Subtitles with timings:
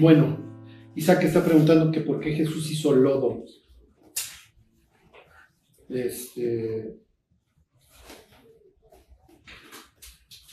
[0.00, 0.38] Bueno,
[0.94, 3.44] Isaac está preguntando que por qué Jesús hizo lodo.
[5.88, 6.98] Este,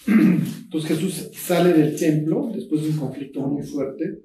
[0.07, 4.23] entonces Jesús sale del templo después de un conflicto muy fuerte.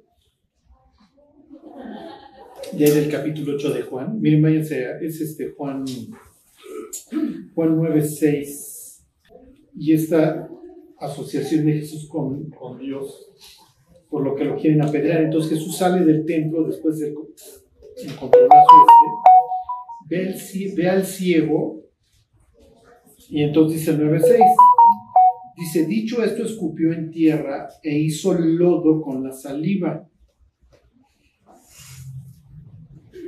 [2.77, 4.21] Y ahí del capítulo 8 de Juan.
[4.21, 5.85] Miren, váyanse, es este Juan,
[7.55, 9.07] Juan 9, 6.
[9.77, 10.49] Y esta
[11.01, 13.33] asociación de Jesús con, con Dios
[14.09, 15.23] por lo que lo quieren apedrear.
[15.23, 17.15] Entonces Jesús sale del templo después del
[18.03, 18.67] encontronazo
[20.11, 21.85] este, ve, al ciego
[23.29, 24.39] y entonces dice el 9.6,
[25.57, 30.09] dice, dicho esto, escupió en tierra e hizo lodo con la saliva.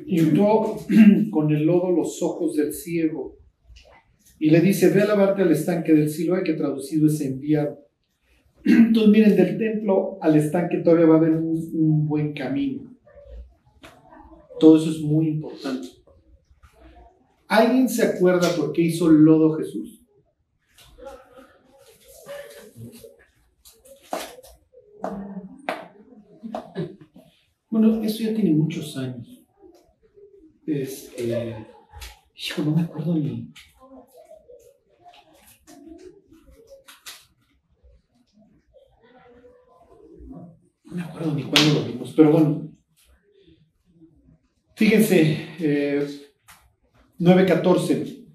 [0.07, 0.77] Y untó
[1.31, 3.37] con el lodo los ojos del ciego.
[4.43, 7.79] Y le dice, ve a lavarte al estanque del Siloé, que traducido es enviado.
[8.65, 12.93] Entonces, miren, del templo al estanque todavía va a haber un, buen camino.
[14.59, 15.87] Todo eso es muy importante.
[17.47, 20.03] ¿Alguien se acuerda por qué hizo lodo Jesús?
[27.71, 29.45] Bueno, eso ya tiene muchos años.
[30.67, 31.65] Este,
[32.35, 33.53] hijo, no me acuerdo ni,
[40.93, 42.71] No me acuerdo ni cuándo lo vimos, pero bueno.
[44.77, 45.49] Fíjense,
[47.19, 47.91] 9.14.
[47.91, 48.27] Eh,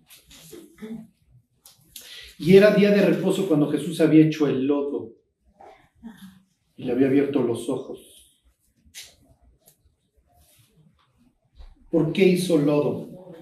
[2.39, 5.13] y era día de reposo cuando Jesús había hecho el lodo
[6.75, 8.41] y le había abierto los ojos.
[11.91, 13.35] ¿Por qué hizo lodo?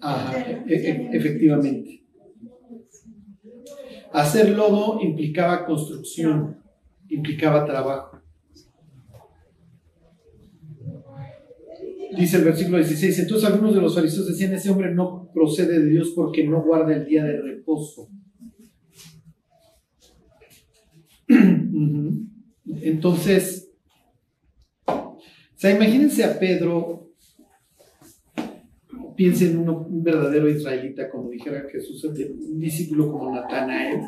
[0.00, 0.32] Ah,
[0.68, 2.06] efectivamente.
[4.12, 6.59] Hacer lodo implicaba construcción
[7.10, 8.20] implicaba trabajo.
[12.16, 15.86] Dice el versículo 16, entonces algunos de los fariseos decían, ese hombre no procede de
[15.86, 18.08] Dios porque no guarda el día de reposo.
[22.82, 23.70] Entonces,
[24.86, 25.18] o
[25.54, 27.12] sea, imagínense a Pedro,
[29.14, 34.00] piensen en un verdadero israelita, como dijera Jesús, un discípulo como Natanael,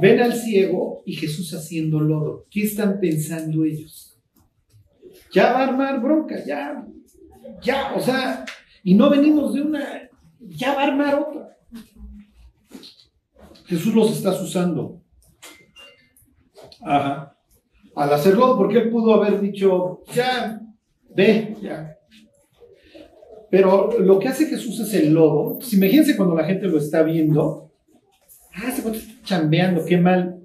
[0.00, 2.46] Ven al ciego y Jesús haciendo lodo.
[2.50, 4.18] ¿Qué están pensando ellos?
[5.32, 6.86] Ya va a armar bronca, ya,
[7.62, 8.44] ya, o sea,
[8.82, 10.08] y no venimos de una,
[10.40, 11.56] ya va a armar otra.
[13.66, 15.00] Jesús los está usando.
[16.82, 17.36] Ajá.
[17.96, 20.60] Al hacerlo, porque él pudo haber dicho, ya,
[21.14, 21.96] ve, ya.
[23.50, 25.58] Pero lo que hace Jesús es el lodo.
[25.58, 27.63] Pues imagínense cuando la gente lo está viendo.
[29.24, 30.36] Chambeando, qué mal.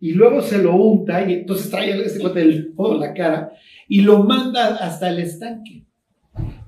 [0.00, 3.52] Y luego se lo unta y entonces trae este cuate del la cara
[3.88, 5.84] y lo manda hasta el estanque.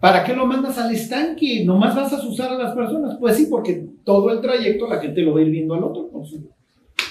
[0.00, 1.64] ¿Para qué lo mandas al estanque?
[1.64, 3.16] ¿Nomás vas a usar a las personas?
[3.18, 6.08] Pues sí, porque todo el trayecto la gente lo va a ir viendo al otro
[6.10, 6.50] con su,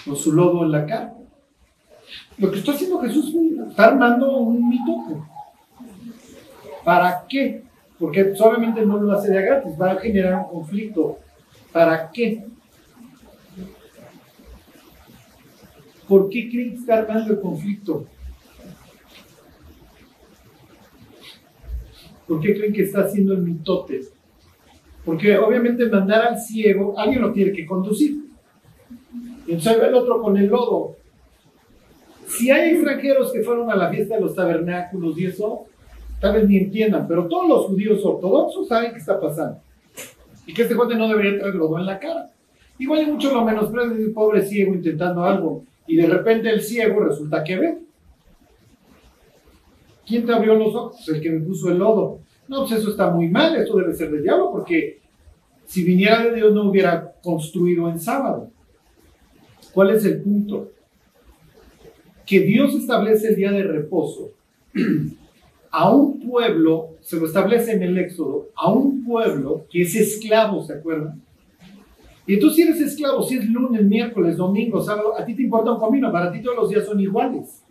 [0.06, 1.14] con su lodo en la cara.
[2.38, 3.34] Lo que está haciendo Jesús
[3.70, 5.26] está armando un mito.
[6.84, 7.64] ¿Para qué?
[7.98, 11.20] Porque obviamente no lo hace de gratis, va a generar un conflicto.
[11.72, 12.44] ¿Para qué?
[16.12, 18.06] ¿Por qué creen que está armando el conflicto?
[22.28, 24.02] ¿Por qué creen que está haciendo el mitote?
[25.06, 28.26] Porque obviamente mandar al ciego, alguien lo tiene que conducir.
[29.48, 30.98] Y entonces el otro con el lodo.
[32.28, 35.68] Si hay extranjeros que fueron a la fiesta de los tabernáculos y eso,
[36.20, 39.62] tal vez ni entiendan, pero todos los judíos ortodoxos saben qué está pasando.
[40.46, 42.30] Y que este cuate no debería traer lodo en la cara.
[42.80, 47.02] Igual y mucho lo menosprecia el pobre ciego intentando algo y de repente el ciego
[47.02, 47.78] resulta que ve.
[50.08, 51.10] ¿Quién te abrió los ojos?
[51.10, 52.20] El que me puso el lodo.
[52.48, 55.00] No, pues eso está muy mal, esto debe ser del diablo, porque
[55.66, 58.50] si viniera de Dios no hubiera construido en sábado.
[59.74, 60.72] ¿Cuál es el punto?
[62.26, 64.32] Que Dios establece el día de reposo
[65.72, 70.64] a un pueblo, se lo establece en el Éxodo, a un pueblo que es esclavo,
[70.64, 71.22] ¿se acuerdan?
[72.32, 75.74] Y tú si eres esclavo, si es lunes, miércoles, domingo, sábado, a ti te importa
[75.74, 77.62] un comino, para ti todos los días son iguales.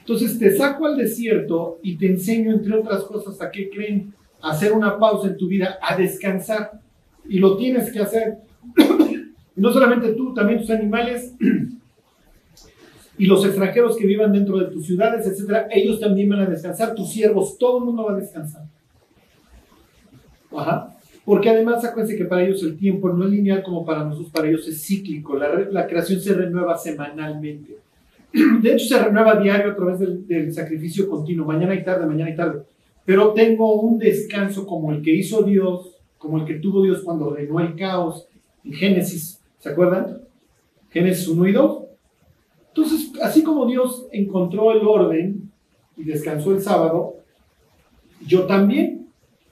[0.00, 4.50] Entonces te saco al desierto y te enseño, entre otras cosas, a qué creen, a
[4.50, 6.80] hacer una pausa en tu vida, a descansar.
[7.28, 8.38] Y lo tienes que hacer.
[9.54, 11.36] no solamente tú, también tus animales
[13.18, 16.96] y los extranjeros que vivan dentro de tus ciudades, etcétera, ellos también van a descansar,
[16.96, 18.64] tus siervos, todo el mundo va a descansar.
[20.50, 20.89] Ajá.
[21.24, 24.48] Porque además, acuérdense que para ellos el tiempo no es lineal como para nosotros, para
[24.48, 25.36] ellos es cíclico.
[25.36, 27.78] La, creación se renueva semanalmente.
[28.62, 32.30] De hecho, se renueva diario a través del, del, sacrificio continuo, mañana y tarde, mañana
[32.30, 32.62] y tarde.
[33.04, 37.26] Pero tengo un descanso como el que hizo Dios, como el que tuvo Dios cuando
[37.26, 38.26] ordenó el caos
[38.64, 39.40] en Génesis.
[39.58, 40.22] ¿Se acuerdan?
[40.90, 41.82] Génesis 1 y 2.
[42.68, 45.50] Entonces, así como Dios encontró el orden
[45.96, 47.16] y descansó el sábado,
[48.26, 49.08] yo también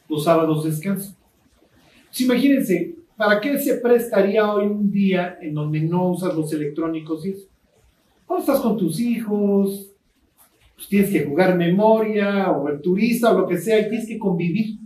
[0.08, 1.17] los sábados descanso.
[2.08, 7.24] Pues imagínense, ¿para qué se prestaría hoy un día en donde no usas los electrónicos
[7.26, 7.46] y eso?
[8.38, 9.90] Estás con tus hijos,
[10.74, 14.18] pues tienes que jugar memoria o el turista o lo que sea y tienes que
[14.18, 14.78] convivir.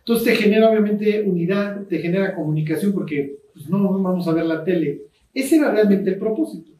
[0.00, 4.62] Entonces te genera obviamente unidad, te genera comunicación porque pues, no vamos a ver la
[4.62, 5.02] tele.
[5.34, 6.70] Ese era realmente el propósito.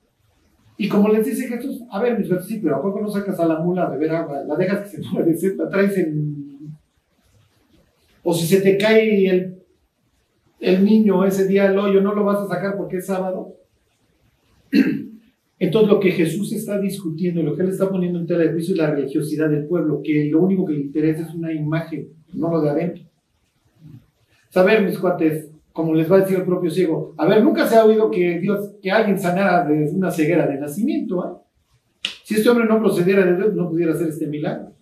[0.78, 3.58] Y como les dice Jesús, a ver, mis sí, ¿a poco no sacas a la
[3.58, 4.44] mula a beber agua?
[4.46, 6.35] La dejas que se mueve, la traes en...
[8.28, 9.62] O si se te cae el,
[10.58, 13.54] el niño ese día al hoyo, no lo vas a sacar porque es sábado.
[15.60, 18.74] Entonces lo que Jesús está discutiendo, lo que él está poniendo en tela de juicio
[18.74, 22.50] es la religiosidad del pueblo, que lo único que le interesa es una imagen, no
[22.50, 23.04] lo de adentro.
[24.48, 27.76] Saber, mis cuates, como les va a decir el propio ciego, a ver, nunca se
[27.76, 31.24] ha oído que Dios, que alguien sanara de una ceguera de nacimiento.
[31.24, 32.08] ¿eh?
[32.24, 34.72] Si este hombre no procediera de Dios, no pudiera hacer este milagro.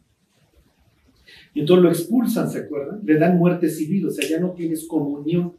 [1.54, 3.00] Y entonces lo expulsan, ¿se acuerdan?
[3.04, 5.54] Le dan muerte civil, o sea, ya no tienes comunión.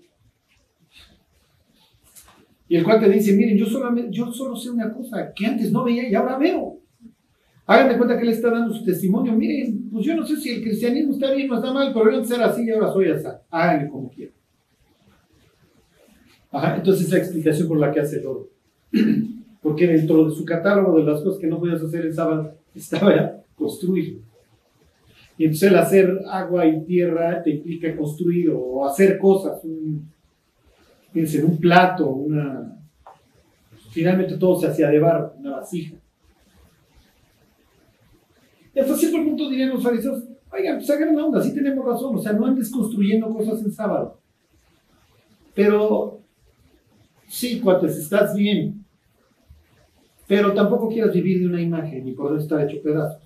[2.68, 5.86] Y el cuate dice, miren, yo, solamente, yo solo sé una cosa, que antes no
[5.86, 6.80] veía y ahora veo.
[7.68, 9.34] Hagan de cuenta que él está dando su testimonio.
[9.34, 12.18] Miren, pues yo no sé si el cristianismo está bien o está mal, pero yo
[12.18, 13.28] antes era así y ahora soy así.
[13.50, 14.36] Háganle como quieran.
[16.52, 18.50] Ajá, entonces es la explicación por la que hace oro.
[19.62, 23.42] Porque dentro de su catálogo de las cosas que no podías hacer el sábado estaba
[23.56, 24.22] construir.
[25.38, 29.64] Y entonces el hacer agua y tierra te implica construir o hacer cosas.
[29.64, 30.10] Un,
[31.14, 32.72] en un plato, una...
[33.92, 35.96] Finalmente todo se hacía de barro, una vasija.
[38.74, 40.22] Y hasta cierto punto dirían los fariseos,
[40.52, 43.72] oigan, pues hagan la onda, sí tenemos razón, o sea, no andes construyendo cosas en
[43.72, 44.20] sábado.
[45.54, 46.20] Pero,
[47.28, 48.84] sí, cuates, estás bien,
[50.28, 53.25] pero tampoco quieras vivir de una imagen y poder estar hecho pedazos.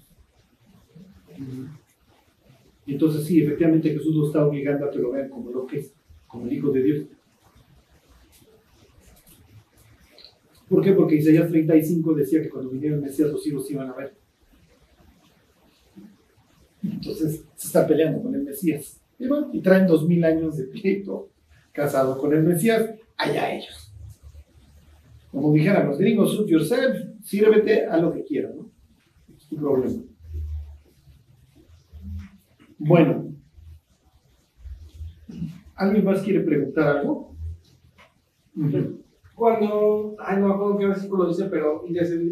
[2.89, 5.77] Y entonces sí, efectivamente Jesús lo está obligando a que lo vean como lo que
[5.77, 5.93] es,
[6.25, 7.05] como el Hijo de Dios.
[10.67, 10.93] ¿Por qué?
[10.93, 14.15] Porque Isaías 35 decía que cuando viniera el Mesías los hijos iban a ver.
[16.81, 18.99] Entonces se está peleando con el Mesías.
[19.19, 21.29] Y, y traen dos mil años de pleito
[21.71, 23.93] casado con el Mesías, allá ellos.
[25.31, 28.71] Como dijeran los gringos, suit yourself, sírvete a lo que quieras, ¿no?
[29.37, 30.08] Es tu problema.
[32.79, 33.35] Bueno,
[35.75, 37.35] ¿alguien más quiere preguntar algo?
[39.35, 41.83] Cuando, ay, no me acuerdo qué versículo dice, pero,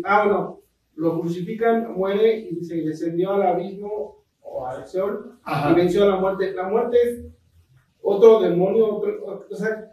[0.06, 0.62] ah, bueno,
[0.96, 6.16] lo crucifican, muere y se descendió al abismo o al Seol y venció a la
[6.16, 6.54] muerte.
[6.54, 7.26] La muerte es
[8.02, 9.92] otro demonio, otro, o sea,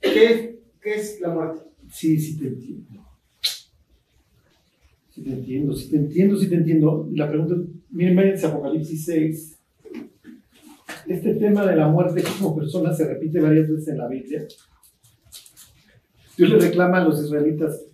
[0.00, 1.62] ¿qué es, ¿qué es la muerte?
[1.88, 3.00] Sí, sí te entiendo.
[5.08, 7.08] Sí te entiendo, sí te entiendo, sí te entiendo.
[7.12, 7.54] La pregunta,
[7.90, 9.53] miren, váyanse Apocalipsis 6.
[11.06, 14.46] Este tema de la muerte como persona se repite varias veces en la Biblia.
[16.36, 17.86] Dios le reclama a los israelitas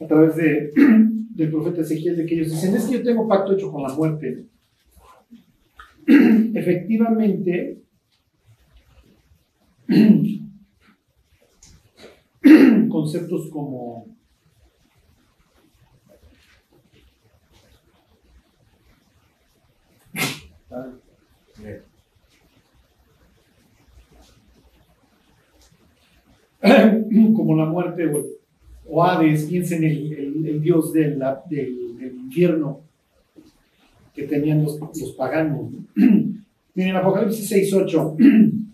[0.00, 0.72] a través de,
[1.34, 3.92] del profeta Ezequiel de que ellos dicen, es que yo tengo pacto hecho con la
[3.94, 4.46] muerte.
[6.06, 7.82] Efectivamente,
[12.88, 14.14] conceptos como
[27.36, 28.10] como la muerte
[28.88, 32.80] o, Hades, piensen en el, el, dios del, del, infierno
[34.14, 35.72] que tenían los, los paganos.
[36.74, 38.52] Miren, Apocalipsis 6.8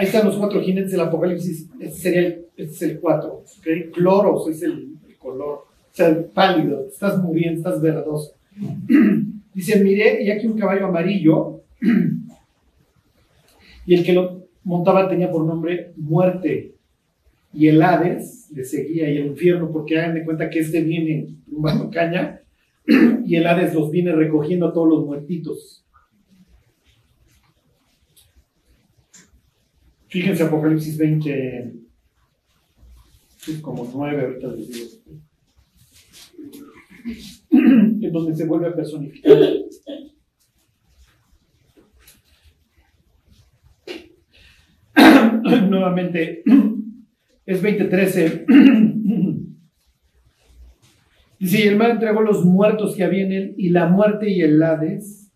[0.00, 1.68] Ahí están los cuatro jinetes del Apocalipsis.
[1.78, 3.44] Este, sería el, este es el cuatro.
[3.58, 3.90] ¿okay?
[3.90, 5.66] Cloros es el, color.
[5.66, 6.86] O sea, pálido.
[6.88, 8.32] Estás muriendo, estás verdoso.
[9.52, 11.60] Dice, miré y aquí un caballo amarillo.
[13.84, 16.74] y el que lo montaba tenía por nombre muerte.
[17.52, 21.34] Y el Hades le seguía y el infierno, porque hagan de cuenta que este viene
[21.48, 22.40] tumbando caña
[23.26, 25.84] y el Hades los viene recogiendo a todos los muertitos.
[30.08, 31.72] Fíjense Apocalipsis 20,
[33.48, 34.88] es como 9, ahorita les digo.
[38.02, 39.38] En donde se vuelve a personificar.
[45.68, 46.42] nuevamente,
[47.46, 48.46] es 2013.
[51.38, 54.42] Dice, y el mar entregó los muertos que había en él, y la muerte y
[54.42, 55.30] el Hades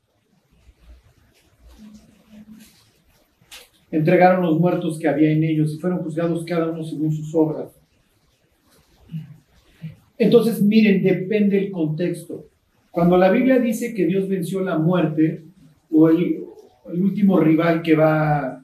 [3.91, 7.73] entregaron los muertos que había en ellos y fueron juzgados cada uno según sus obras.
[10.19, 12.49] Entonces, miren, depende el contexto.
[12.91, 15.45] Cuando la Biblia dice que Dios venció la muerte,
[15.91, 16.45] o el,
[16.87, 18.64] último rival que va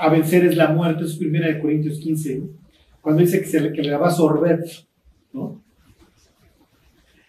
[0.00, 2.42] a vencer es la muerte, es primera de Corintios 15,
[3.02, 4.64] cuando dice que, se le, que le va a sorber,
[5.32, 5.62] ¿no?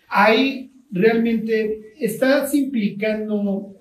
[0.08, 3.76] Ahí realmente estás implicando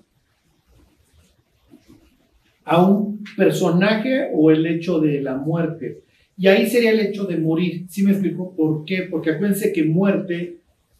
[2.65, 6.03] a un personaje o el hecho de la muerte.
[6.37, 7.85] Y ahí sería el hecho de morir.
[7.89, 9.03] ¿Sí me explico por qué?
[9.03, 10.57] Porque acuérdense que muerte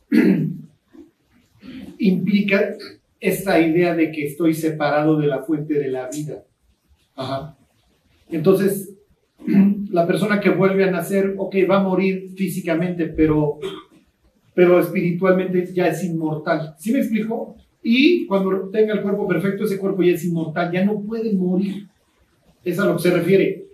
[1.97, 2.75] implica
[3.19, 6.43] esta idea de que estoy separado de la fuente de la vida.
[7.15, 7.57] Ajá.
[8.31, 8.95] Entonces,
[9.91, 13.59] la persona que vuelve a nacer, ok, va a morir físicamente, pero,
[14.53, 16.75] pero espiritualmente ya es inmortal.
[16.77, 17.55] ¿Sí me explico?
[17.83, 21.87] Y cuando tenga el cuerpo perfecto, ese cuerpo ya es inmortal, ya no puede morir.
[22.63, 23.65] Es a lo que se refiere.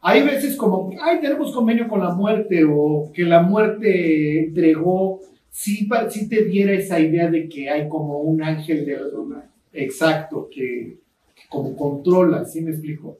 [0.00, 5.20] Hay veces como, ay, tenemos convenio con la muerte o que la muerte entregó,
[5.50, 8.98] sí, sí te diera esa idea de que hay como un ángel de
[9.72, 10.98] Exacto, que
[11.50, 13.18] como controla, ¿sí me explico?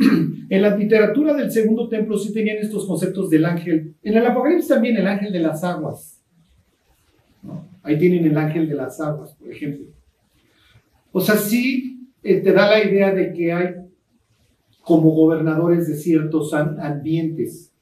[0.50, 3.94] En la literatura del segundo templo sí tenían estos conceptos del ángel.
[4.02, 6.20] En el Apocalipsis también el ángel de las aguas.
[7.84, 9.86] Ahí tienen el ángel de las aguas, por ejemplo.
[11.12, 13.74] O sea, sí eh, te da la idea de que hay
[14.82, 17.72] como gobernadores de ciertos ambientes.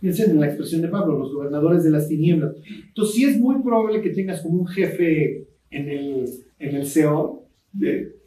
[0.00, 2.54] Piensen en la expresión de Pablo, los gobernadores de las tinieblas.
[2.88, 6.24] Entonces, sí es muy probable que tengas como un jefe en el,
[6.60, 6.86] en el
[7.72, 8.21] de,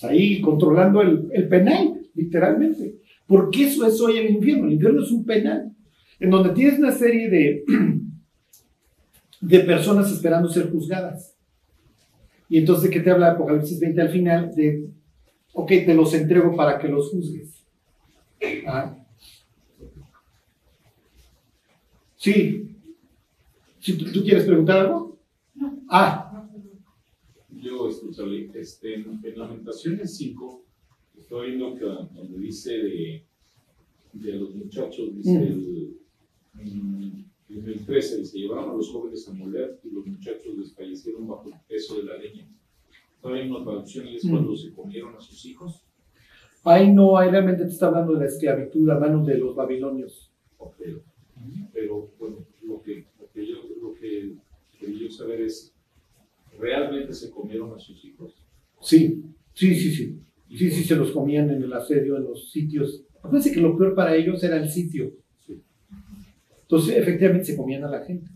[0.00, 2.96] pues, ahí controlando el, el, penal, literalmente.
[3.26, 4.66] Porque eso es hoy el infierno.
[4.66, 5.72] El infierno es un penal,
[6.20, 7.64] en donde tienes una serie de,
[9.40, 11.34] de personas esperando ser juzgadas.
[12.48, 14.54] Y entonces, ¿de qué te habla Apocalipsis 20 al final?
[14.54, 14.88] De
[15.52, 17.64] ok, te los entrego para que los juzgues.
[18.66, 18.94] Ah.
[22.16, 22.76] Sí.
[23.84, 25.18] ¿tú, quieres preguntar algo?
[25.54, 25.78] No.
[25.88, 26.27] Ah.
[27.60, 30.64] Yo, escúchale, este, en, Lamentaciones 5,
[31.18, 33.24] estoy viendo que donde dice de,
[34.12, 35.42] de los muchachos, dice mm.
[35.42, 40.56] el, mm, en el 13, se llevaron a los jóvenes a moler y los muchachos
[40.56, 42.48] desfallecieron bajo el peso de la leña.
[43.22, 44.30] ¿Hay una traducción es mm.
[44.30, 45.82] cuando se comieron a sus hijos?
[46.64, 50.30] Ahí no, ahí realmente te está hablando de la esclavitud a manos de los babilonios.
[51.72, 54.34] Pero bueno, lo que, lo que, yo, lo que
[54.78, 55.72] quería saber es,
[56.58, 58.34] ¿realmente se comieron a sus hijos?
[58.80, 59.22] Sí,
[59.54, 60.20] sí, sí, sí.
[60.50, 63.04] Sí, sí, se los comían en el asedio, en los sitios.
[63.18, 65.12] Acuérdense que lo peor para ellos era el sitio.
[66.62, 68.30] Entonces, efectivamente, se comían a la gente.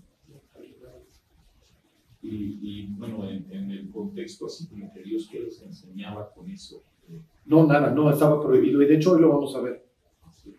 [2.23, 6.83] Y, bueno, en, el contexto así como que Dios que les enseñaba con eso.
[7.45, 9.85] No, nada, no, estaba prohibido y de hecho hoy lo vamos a ver.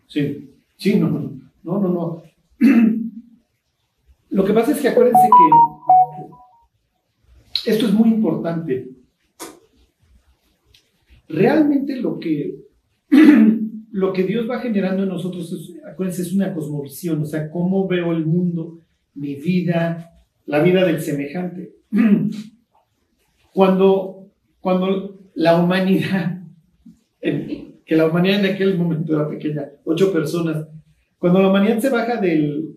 [0.06, 1.30] Sí, sí, no, no,
[1.64, 2.22] no, no, no.
[4.30, 5.73] Lo que pasa es que acuérdense que
[7.66, 8.88] esto es muy importante.
[11.28, 12.56] Realmente lo que,
[13.92, 17.88] lo que Dios va generando en nosotros, es, acuérdense, es una cosmovisión, o sea, cómo
[17.88, 18.78] veo el mundo,
[19.14, 21.74] mi vida, la vida del semejante.
[23.52, 24.30] Cuando,
[24.60, 26.42] cuando la humanidad,
[27.20, 30.66] que la humanidad en aquel momento era pequeña, ocho personas,
[31.20, 32.74] cuando la humanidad se baja del,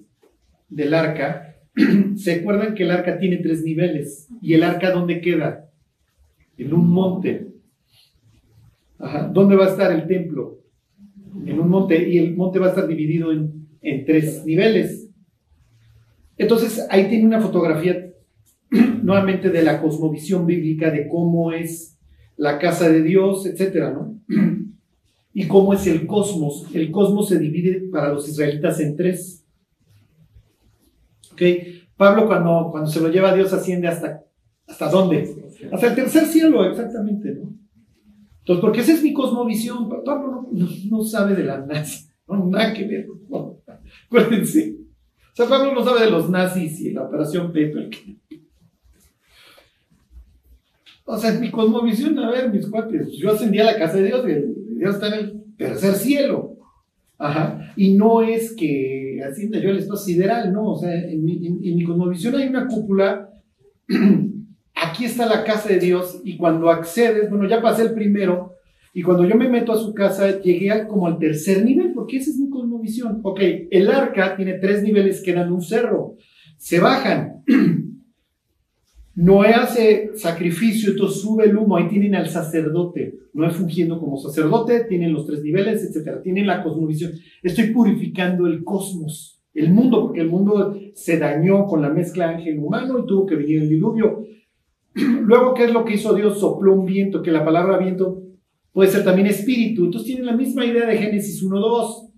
[0.70, 1.47] del arca,
[2.15, 4.27] se acuerdan que el arca tiene tres niveles.
[4.41, 5.69] ¿Y el arca dónde queda?
[6.57, 7.48] En un monte.
[9.31, 10.60] ¿Dónde va a estar el templo?
[11.46, 12.10] En un monte.
[12.10, 15.10] Y el monte va a estar dividido en, en tres niveles.
[16.38, 18.12] Entonces, ahí tiene una fotografía
[19.03, 21.98] nuevamente de la cosmovisión bíblica de cómo es
[22.38, 24.19] la casa de Dios, etcétera, ¿no?
[25.34, 26.65] Y cómo es el cosmos.
[26.74, 29.37] El cosmos se divide para los israelitas en tres.
[31.38, 31.44] ¿Ok?
[31.96, 34.24] Pablo cuando, cuando se lo lleva a Dios asciende hasta,
[34.67, 35.36] ¿hasta dónde?
[35.72, 37.53] Hasta el tercer cielo, exactamente, ¿no?
[38.39, 39.88] Entonces, porque esa es mi cosmovisión.
[40.03, 40.48] Pablo
[40.89, 43.08] no, sabe de la NASA, no, nada que ver.
[44.08, 44.77] acuérdense.
[45.32, 47.89] O sea, Pablo no sabe de los nazis y la operación Paper.
[51.06, 54.25] O sea, mi cosmovisión, a ver, mis cuates, yo ascendí a la casa de Dios
[54.27, 56.56] y Dios está en el tercer cielo.
[57.17, 57.74] Ajá.
[57.75, 60.71] Y no es que ascienda yo al espacio sideral, no.
[60.71, 63.29] O sea, en mi, en, mi cosmovisión hay una cúpula.
[64.75, 68.53] aquí está la casa de Dios y cuando accedes, bueno, ya pasé el primero
[68.93, 72.31] y cuando yo me meto a su casa llegué como al tercer nivel, porque esa
[72.31, 73.19] es mi cosmovisión.
[73.24, 76.15] Ok, el arca tiene tres niveles que dan un cerro,
[76.57, 77.43] se bajan.
[79.17, 84.83] Noé hace sacrificio, entonces sube el humo, ahí tienen al sacerdote, Noé fungiendo como sacerdote,
[84.83, 87.13] tienen los tres niveles, etcétera, tienen la cosmovisión.
[87.41, 93.00] Estoy purificando el cosmos, el mundo, porque el mundo se dañó con la mezcla ángel-humano
[93.00, 94.24] y tuvo que venir el diluvio.
[94.93, 96.39] Luego, ¿qué es lo que hizo Dios?
[96.39, 98.21] Sopló un viento, que la palabra viento
[98.71, 99.86] puede ser también espíritu.
[99.86, 102.12] Entonces tienen la misma idea de Génesis 1.2.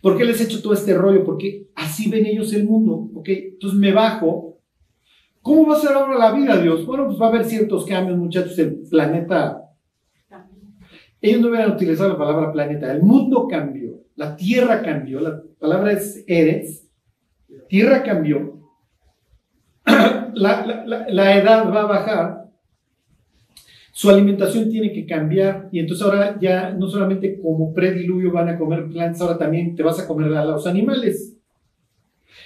[0.00, 1.22] ¿Por qué les he hecho todo este rollo?
[1.22, 3.10] Porque así ven ellos el mundo.
[3.26, 4.50] Entonces me bajo
[5.42, 6.84] ¿Cómo va a ser ahora la vida, Dios?
[6.84, 8.58] Bueno, pues va a haber ciertos cambios, muchachos.
[8.58, 9.62] El planeta.
[11.20, 12.92] Ellos no hubieran utilizado la palabra planeta.
[12.92, 14.00] El mundo cambió.
[14.16, 15.20] La tierra cambió.
[15.20, 16.88] La palabra es Eres.
[17.68, 18.58] Tierra cambió.
[20.32, 22.44] La, la, edad va a bajar.
[23.90, 25.68] Su alimentación tiene que cambiar.
[25.72, 29.82] Y entonces ahora ya no solamente como prediluvio van a comer plantas, ahora también te
[29.82, 31.39] vas a comer a los animales.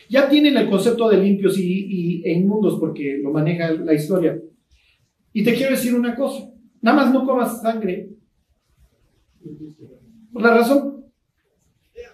[0.08, 4.38] Ya tienen el concepto de limpios y, e inmundos porque lo maneja la historia.
[5.32, 8.11] Y te quiero decir una cosa, nada más no comas sangre.
[10.34, 11.04] La razón,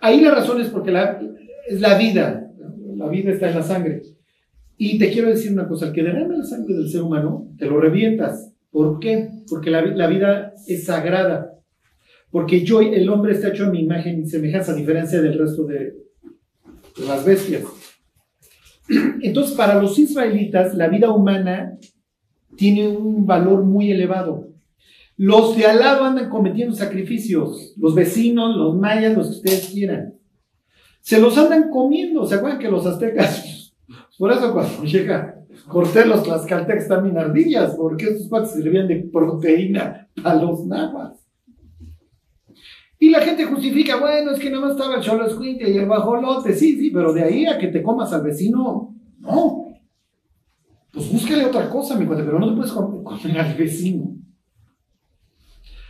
[0.00, 1.20] ahí la razón es porque la,
[1.68, 2.50] es la vida,
[2.97, 4.02] la vida está en la sangre.
[4.76, 7.66] Y te quiero decir una cosa, el que derrama la sangre del ser humano, te
[7.66, 8.52] lo revientas.
[8.70, 9.28] ¿Por qué?
[9.49, 11.61] Porque la vida es sagrada.
[12.30, 15.64] Porque yo, el hombre está hecho a mi imagen y semejanza, a diferencia del resto
[15.64, 15.94] de,
[17.06, 17.64] las bestias.
[19.23, 21.78] Entonces, para los israelitas, la vida humana
[22.56, 24.49] tiene un valor muy elevado.
[25.16, 30.14] Los de al lado andan cometiendo sacrificios, los vecinos, los mayas, los que ustedes quieran.
[31.02, 32.26] Se los andan comiendo.
[32.26, 33.75] ¿Se acuerdan que los aztecas?
[34.18, 40.09] Por eso cuando llega Cortés, los tlaxcaltecas también ardillas, porque estos cuates servían de proteína
[40.25, 41.20] a los nahuas.
[43.02, 46.55] Y la gente justifica, bueno, es que nada más estaba el cholo y el bajolote.
[46.55, 49.64] Sí, sí, pero de ahí a que te comas al vecino, no.
[50.92, 54.16] Pues búscale otra cosa, mi cuate, pero no te puedes comer al vecino.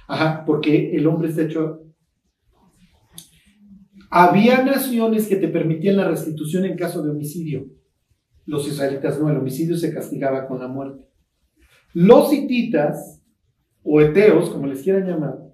[0.07, 1.83] Ajá, porque el hombre está hecho.
[4.09, 7.67] Había naciones que te permitían la restitución en caso de homicidio.
[8.47, 11.05] Los israelitas no, el homicidio se castigaba con la muerte.
[11.93, 13.21] Los hititas,
[13.83, 15.50] o eteos, como les quieran llamar,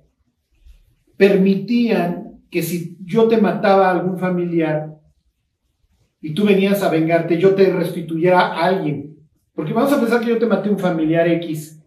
[1.17, 4.95] permitían que si yo te mataba a algún familiar
[6.21, 9.17] y tú venías a vengarte, yo te restituyera a alguien.
[9.55, 11.83] Porque vamos a pensar que yo te maté a un familiar X,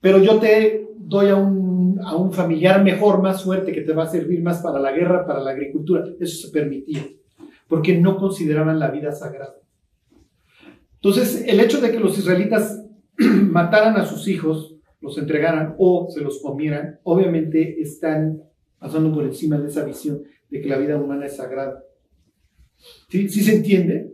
[0.00, 4.04] pero yo te doy a un, a un familiar mejor, más fuerte, que te va
[4.04, 6.04] a servir más para la guerra, para la agricultura.
[6.18, 7.06] Eso se permitía,
[7.68, 9.56] porque no consideraban la vida sagrada.
[10.94, 12.84] Entonces, el hecho de que los israelitas
[13.18, 18.42] mataran a sus hijos, los entregaran o se los comieran, obviamente están
[18.80, 21.84] pasando por encima de esa visión de que la vida humana es sagrada.
[23.08, 24.10] ¿Sí, ¿Sí se entiende?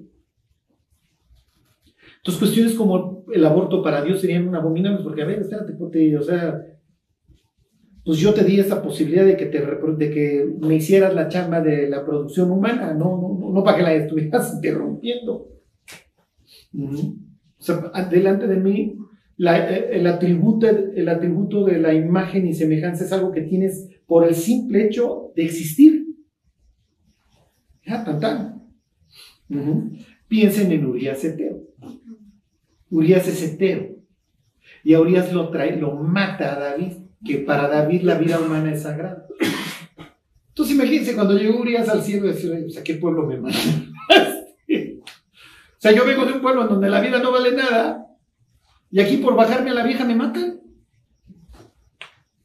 [2.19, 6.61] Entonces, cuestiones como el aborto para Dios serían abominables, porque, a ver, espérate, o sea,
[8.05, 11.61] pues yo te di esa posibilidad de que, te, de que me hicieras la chamba
[11.61, 15.49] de la producción humana, no, no, no para que la estuvieras interrumpiendo.
[16.79, 18.99] O sea, delante de mí,
[19.39, 24.35] el, atributo, el atributo de la imagen y semejanza es algo que tienes por el
[24.35, 26.07] simple hecho de existir.
[27.85, 28.63] Ya, tan, tan.
[30.29, 31.63] Piensen en Urias Eteo.
[32.91, 33.97] Urias es Eteo.
[34.83, 36.93] Y a Urias lo trae, lo mata a David,
[37.25, 39.27] que para David la vida humana es sagrada.
[40.49, 43.59] Entonces imagínense cuando llegó Urias al cielo decía, o sea, ¿qué pueblo me mata?
[44.69, 48.07] o sea, yo vengo de un pueblo en donde la vida no vale nada,
[48.91, 50.61] y aquí por bajarme a la vieja me matan.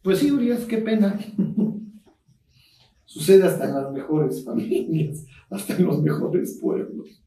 [0.04, 1.20] Pues sí, Urias, qué pena.
[3.06, 7.24] Sucede hasta en las mejores familias, hasta en los mejores pueblos.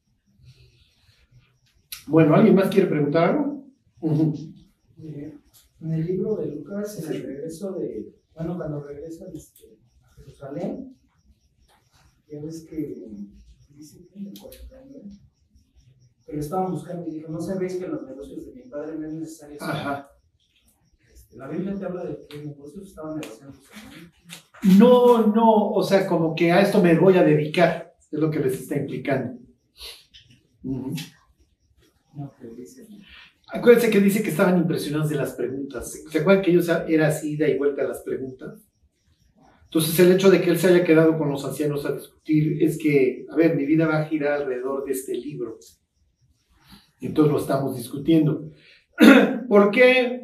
[2.07, 3.67] Bueno, ¿alguien más quiere preguntar algo?
[5.01, 10.97] En el libro de Lucas, en el regreso de, bueno, cuando regresan este, a Jerusalén,
[12.27, 12.95] ya ves que
[13.69, 15.11] dice que en el 49,
[16.27, 19.13] pero estaban buscando y dijo, no sabéis que los negocios de mi padre no es
[19.15, 19.59] necesario.
[19.61, 20.14] Ajá.
[21.37, 23.59] La Biblia te habla de que negocios estaban negociando.
[24.79, 28.39] No, no, o sea, como que a esto me voy a dedicar, es lo que
[28.39, 29.39] les está implicando.
[33.53, 36.03] Acuérdense que dice que estaban impresionados de las preguntas.
[36.11, 38.63] ¿Se acuerdan que ellos era así, ida y vuelta a las preguntas?
[39.65, 42.79] Entonces el hecho de que él se haya quedado con los ancianos a discutir es
[42.79, 45.59] que, a ver, mi vida va a girar alrededor de este libro.
[47.01, 48.51] Entonces lo estamos discutiendo.
[49.49, 50.24] ¿Por qué?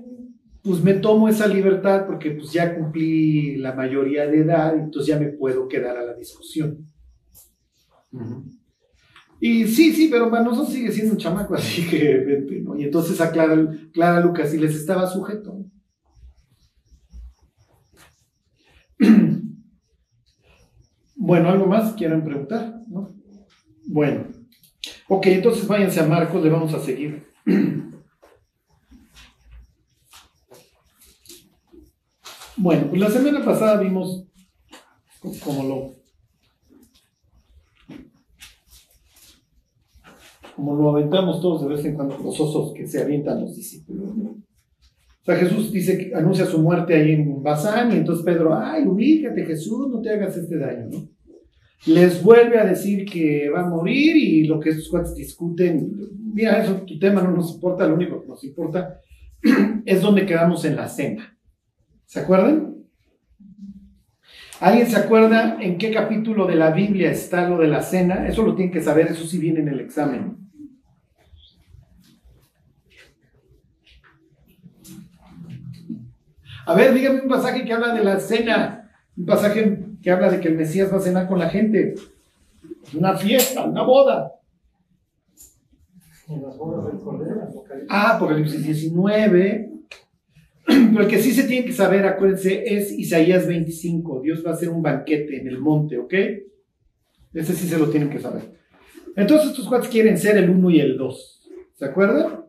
[0.63, 5.19] Pues me tomo esa libertad porque pues ya cumplí la mayoría de edad entonces ya
[5.19, 6.87] me puedo quedar a la discusión.
[9.41, 12.77] Y sí, sí, pero Manoso sigue siendo un chamaco, así que ¿no?
[12.77, 15.65] Y entonces a Clara, Lucas y les estaba sujeto.
[21.23, 22.81] Bueno, ¿algo más quieren preguntar?
[22.89, 23.11] ¿No?
[23.87, 24.25] Bueno.
[25.07, 27.27] Ok, entonces váyanse a Marcos, le vamos a seguir.
[32.63, 34.27] Bueno, pues la semana pasada vimos
[35.43, 35.95] como
[40.75, 44.11] lo aventamos todos de vez en cuando, los osos que se avientan los discípulos.
[44.11, 48.87] O sea, Jesús dice que anuncia su muerte ahí en Bazán y entonces Pedro, ay,
[48.87, 51.09] ubícate Jesús, no te hagas este daño, ¿no?
[51.87, 55.95] Les vuelve a decir que va a morir y lo que estos cuates discuten,
[56.35, 59.01] mira, eso, tu tema no nos importa, lo único que nos importa
[59.87, 61.40] es donde quedamos en la cena.
[62.11, 62.75] ¿Se acuerdan?
[64.59, 68.27] ¿Alguien se acuerda en qué capítulo de la Biblia está lo de la cena?
[68.27, 70.37] Eso lo tienen que saber, eso sí viene en el examen.
[76.67, 80.41] A ver, dígame un pasaje que habla de la cena, un pasaje que habla de
[80.41, 81.95] que el Mesías va a cenar con la gente.
[82.93, 84.33] Una fiesta, una boda.
[87.89, 89.70] Ah, Apocalipsis 19.
[90.99, 94.21] El que sí se tiene que saber, acuérdense, es Isaías 25.
[94.23, 96.15] Dios va a hacer un banquete en el monte, ¿ok?
[97.35, 98.43] Ese sí se lo tienen que saber.
[99.17, 101.49] Entonces estos cuates quieren ser el 1 y el 2.
[101.75, 102.45] ¿Se acuerdan?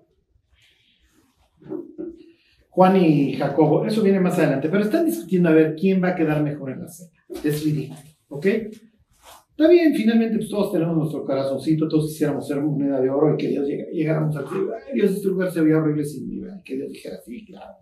[2.69, 6.15] Juan y Jacobo, eso viene más adelante, pero están discutiendo a ver quién va a
[6.15, 7.12] quedar mejor en la cena.
[7.43, 7.99] Es ridículo,
[8.30, 8.45] ¿ok?
[8.45, 13.38] Está bien, finalmente pues, todos tenemos nuestro corazoncito, todos quisiéramos ser moneda de oro y
[13.38, 14.71] que Dios llegáramos al cielo.
[14.93, 17.75] Dios, este lugar se veía horrible sin mí, que Dios dijera, sí, claro.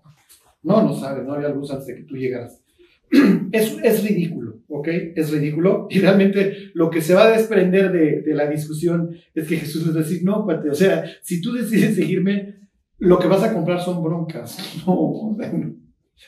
[0.62, 2.62] No, no sabes, no había luz antes de que tú llegaras.
[3.52, 4.88] Es, es ridículo, ¿ok?
[5.15, 5.88] Es ridículo.
[5.89, 9.88] Y realmente lo que se va a desprender de, de la discusión es que Jesús
[9.88, 12.60] les va a decir, no, cuate, o sea, si tú decides seguirme,
[13.00, 14.58] lo que vas a comprar son broncas.
[14.86, 15.36] No,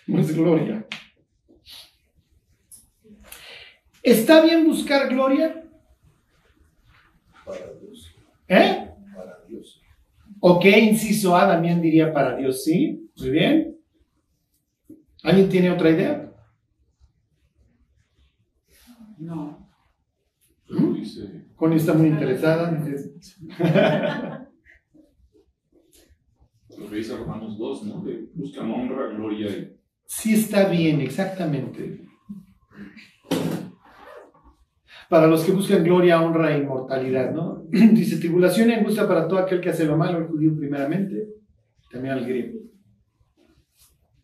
[0.08, 0.88] no es gloria.
[4.02, 5.70] ¿Está bien buscar gloria?
[7.46, 8.16] Para Dios.
[8.48, 8.90] ¿Eh?
[9.16, 9.82] Para Dios.
[10.40, 13.12] Ok, inciso A también diría para Dios, sí.
[13.18, 13.81] Muy bien.
[15.24, 16.34] ¿Alguien tiene otra idea?
[19.20, 19.70] No.
[20.70, 20.96] ¿Mm?
[21.56, 22.72] Connie está muy interesada.
[26.78, 28.02] Lo que dice Romanos 2, ¿no?
[28.04, 29.78] De buscan honra, gloria y...
[30.06, 32.08] Sí está bien, exactamente.
[35.08, 37.66] Para los que buscan gloria, honra e inmortalidad, ¿no?
[37.70, 41.28] Dice, tribulación y angustia para todo aquel que hace lo malo, el judío primeramente,
[41.92, 42.60] también al griego.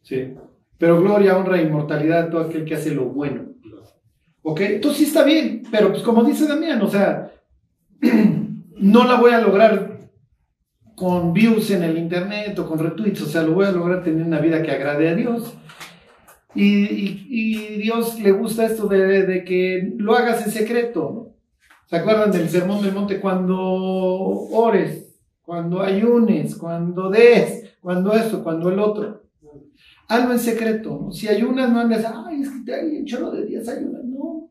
[0.02, 0.34] Sí.
[0.78, 3.46] Pero gloria, honra e inmortalidad a todo aquel que hace lo bueno.
[4.44, 4.62] ¿Ok?
[4.62, 7.32] Entonces sí está bien, pero pues como dice Damián, o sea,
[8.78, 9.98] no la voy a lograr
[10.96, 14.26] con views en el internet o con retweets, o sea, lo voy a lograr tener
[14.26, 15.54] una vida que agrade a Dios.
[16.56, 21.36] Y, Dios le gusta esto de, que lo hagas en secreto.
[21.86, 23.20] ¿Se acuerdan del sermón del monte?
[23.20, 29.27] Cuando ores, cuando ayunes, cuando des, cuando esto, cuando el otro.
[30.08, 31.12] Hazlo en secreto.
[31.12, 34.04] Si ayunas, no andes, ay, es que te hay chorro de días ayunas.
[34.06, 34.50] No.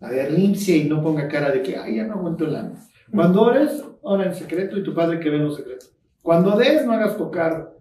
[0.00, 2.78] A ver, limpia y no ponga cara de que, ay, ya no aguanto el alma.
[3.10, 5.86] Cuando ores, ora en secreto y tu padre que ve en secreto.
[6.20, 7.74] Cuando des, no hagas tocar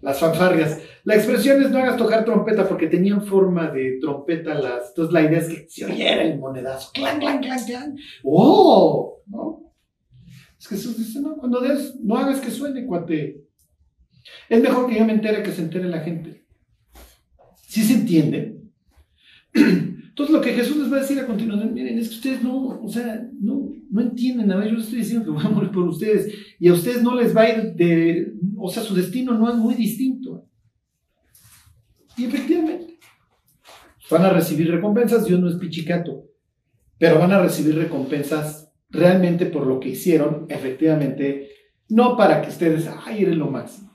[0.00, 0.80] las fanfarrias.
[1.04, 4.90] La expresión es no hagas tocar trompeta porque tenían forma de trompeta las.
[4.90, 6.90] Entonces la idea es que se oyera el monedazo.
[6.92, 7.96] Clan, clan, clan, clan.
[8.24, 9.22] ¡Oh!
[9.26, 9.72] ¿No?
[10.58, 13.44] Es que Jesús dice, no, cuando des, no hagas que suene, cuate.
[14.48, 16.35] Es mejor que yo me entere que se entere la gente.
[17.76, 18.58] ¿Sí se entiende?
[19.52, 22.80] Entonces lo que Jesús les va a decir a continuación, miren, es que ustedes no,
[22.82, 25.70] o sea, no, no entienden, a ver, yo les estoy diciendo que voy a morir
[25.72, 29.36] por ustedes y a ustedes no les va a ir de, o sea, su destino
[29.36, 30.46] no es muy distinto.
[32.16, 32.98] Y efectivamente,
[34.10, 36.24] van a recibir recompensas, Dios no es pichicato,
[36.96, 41.50] pero van a recibir recompensas realmente por lo que hicieron, efectivamente,
[41.90, 43.92] no para que ustedes, ay, eres lo máximo.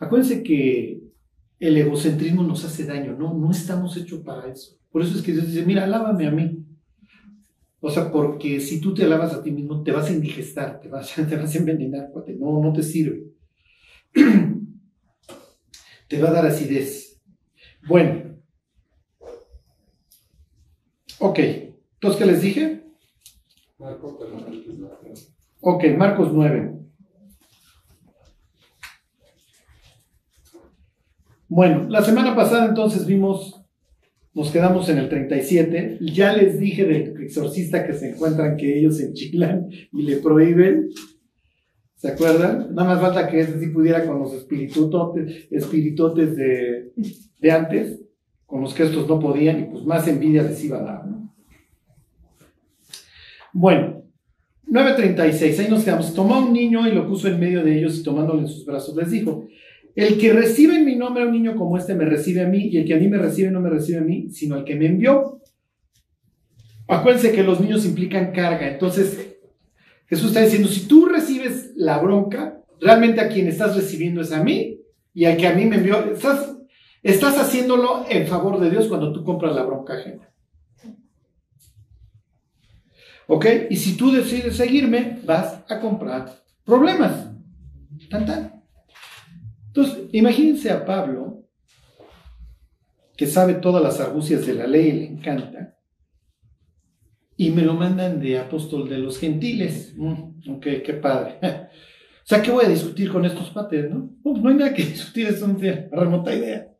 [0.00, 1.07] Acuérdense que
[1.60, 4.78] el egocentrismo nos hace daño, no, no estamos hechos para eso.
[4.90, 6.64] Por eso es que Dios dice, mira, alábame a mí.
[7.80, 10.88] O sea, porque si tú te alabas a ti mismo, te vas a indigestar, te
[10.88, 13.24] vas, te vas a envenenar, no, no te sirve.
[16.08, 17.20] te va a dar acidez.
[17.86, 18.36] Bueno.
[21.20, 21.38] Ok.
[21.38, 22.84] Entonces, ¿qué les dije?
[25.60, 26.77] Ok, Marcos 9.
[31.48, 33.64] Bueno, la semana pasada entonces vimos,
[34.34, 35.98] nos quedamos en el 37.
[36.00, 40.90] Ya les dije del exorcista que se encuentran que ellos enchilan y le prohíben.
[41.96, 42.74] ¿Se acuerdan?
[42.74, 47.98] Nada más falta que ese sí pudiera con los espiritutotes, espiritotes de, antes,
[48.44, 51.34] con los que estos no podían, y pues más envidia les iba a dar, ¿no?
[53.52, 54.04] Bueno,
[54.70, 56.12] 9.36, ahí nos quedamos.
[56.14, 58.94] Tomó un niño y lo puso en medio de ellos y tomándole en sus brazos
[58.94, 59.48] les dijo,
[59.98, 62.68] el que recibe en mi nombre a un niño como este me recibe a mí
[62.68, 64.76] y el que a mí me recibe no me recibe a mí, sino al que
[64.76, 65.42] me envió.
[66.86, 69.38] Acuérdense que los niños implican carga, entonces
[70.06, 74.40] Jesús está diciendo, si tú recibes la bronca, realmente a quien estás recibiendo es a
[74.40, 74.78] mí
[75.12, 76.56] y al que a mí me envió, estás,
[77.02, 80.32] estás haciéndolo en favor de Dios cuando tú compras la bronca ajena.
[83.26, 83.46] ¿Ok?
[83.68, 87.32] Y si tú decides seguirme, vas a comprar problemas.
[88.08, 88.57] Tan, tan.
[89.78, 91.44] Entonces, imagínense a Pablo,
[93.16, 95.76] que sabe todas las argucias de la ley le encanta,
[97.36, 99.94] y me lo mandan de apóstol de los gentiles.
[99.96, 101.38] Mm, ok, qué padre.
[101.42, 104.16] o sea, ¿qué voy a discutir con estos pates, no?
[104.24, 106.74] No, hay nada que discutir, es una remota idea.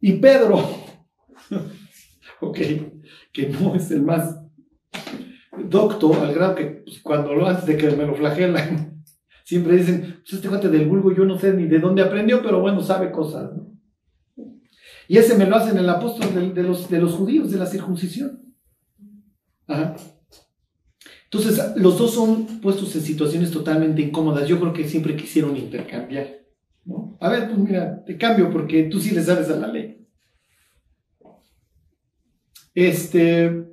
[0.00, 0.58] Y Pedro,
[2.40, 2.58] ok,
[3.32, 4.40] que no es el más
[5.58, 8.94] docto, al grado que pues, cuando lo hace de que me lo flagelan,
[9.44, 12.60] siempre dicen, pues este cuate del vulgo yo no sé ni de dónde aprendió, pero
[12.60, 13.72] bueno, sabe cosas, ¿no?
[15.06, 18.42] Y ese me lo hacen el apóstol de los, de los judíos, de la circuncisión.
[21.24, 24.48] Entonces, los dos son puestos en situaciones totalmente incómodas.
[24.48, 26.28] Yo creo que siempre quisieron intercambiar.
[26.84, 27.18] ¿no?
[27.20, 30.06] A ver, pues mira, te cambio porque tú sí le sabes a la ley.
[32.74, 33.66] Este,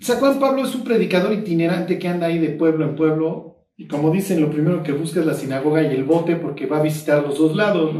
[0.00, 3.49] San Juan Pablo es un predicador itinerante que anda ahí de pueblo en pueblo.
[3.80, 6.80] Y como dicen, lo primero que busca es la sinagoga y el bote porque va
[6.80, 7.96] a visitar los dos lados.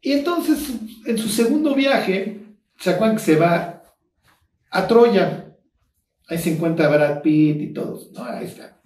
[0.00, 0.74] Y entonces,
[1.06, 2.40] en su segundo viaje,
[2.76, 3.80] San Juan se va
[4.72, 5.56] a Troya.
[6.26, 8.10] Ahí se encuentra Brad Pitt y todos.
[8.10, 8.82] No, ahí está.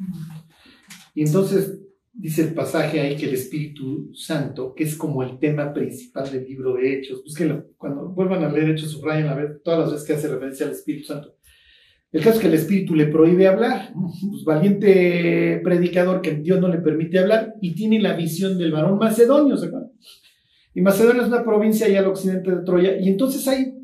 [1.15, 1.81] Y entonces
[2.13, 6.45] dice el pasaje ahí que el Espíritu Santo, que es como el tema principal del
[6.45, 10.07] libro de Hechos, búsquenlo, cuando vuelvan a leer Hechos, subrayen a ver todas las veces
[10.07, 11.40] que hace referencia al Espíritu Santo.
[12.13, 16.67] El caso es que el Espíritu le prohíbe hablar, pues valiente predicador que Dios no
[16.67, 19.93] le permite hablar y tiene la visión del varón macedonio, ¿se acuerdan?
[20.75, 23.75] Y Macedonia es una provincia ahí al occidente de Troya, y entonces ahí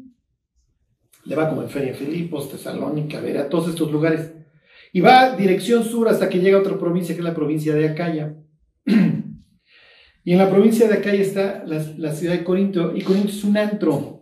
[1.25, 4.33] le va como en Feria Filipos, Tesalónica, a todos estos lugares.
[4.93, 7.89] Y va dirección sur hasta que llega a otra provincia, que es la provincia de
[7.89, 8.37] Acaya.
[10.25, 13.57] y en la provincia de Acaya está la, ciudad de Corinto, y Corinto es un
[13.57, 14.16] antro.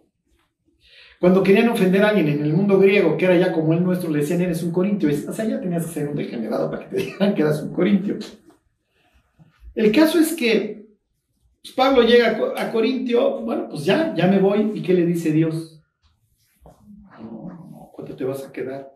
[1.24, 4.10] Cuando querían ofender a alguien en el mundo griego, que era ya como el nuestro,
[4.10, 5.08] le decían, eres un corintio.
[5.08, 7.72] O sea, ya tenías que ser un degenerado para que te digan que eras un
[7.72, 8.18] corintio.
[9.74, 10.86] El caso es que
[11.62, 14.72] pues, Pablo llega a Corintio, bueno, pues ya, ya me voy.
[14.74, 15.80] ¿Y qué le dice Dios?
[18.18, 18.92] te vas a quedar?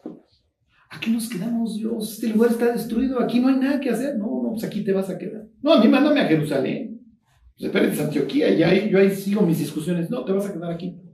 [0.90, 2.12] Aquí nos quedamos, Dios.
[2.12, 3.20] Este lugar está destruido.
[3.20, 4.18] Aquí no hay nada que hacer.
[4.18, 5.46] No, no, pues aquí te vas a quedar.
[5.62, 7.00] No, a mí mándame a Jerusalén.
[7.56, 8.50] Pues espérate, Antioquía.
[8.50, 10.10] Y ahí, yo ahí sigo mis discusiones.
[10.10, 11.07] No, te vas a quedar aquí.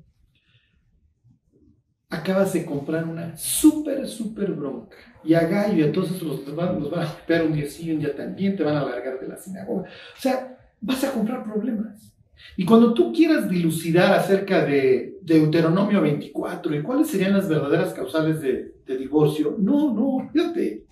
[2.15, 4.97] Acabas de comprar una súper, súper bronca.
[5.25, 7.99] Y a Gallo a todos los, van, los van a golpear un día sí un
[7.99, 8.57] día también.
[8.57, 9.83] Te van a largar de la sinagoga.
[9.83, 12.15] O sea, vas a comprar problemas.
[12.57, 18.41] Y cuando tú quieras dilucidar acerca de Deuteronomio 24 y cuáles serían las verdaderas causales
[18.41, 20.85] de, divorcio, no, no, fíjate.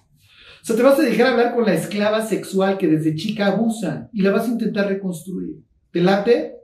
[0.63, 4.09] O sea, te vas a dejar hablar con la esclava sexual que desde chica abusa
[4.13, 5.57] y la vas a intentar reconstruir.
[5.91, 6.57] ¿Te late?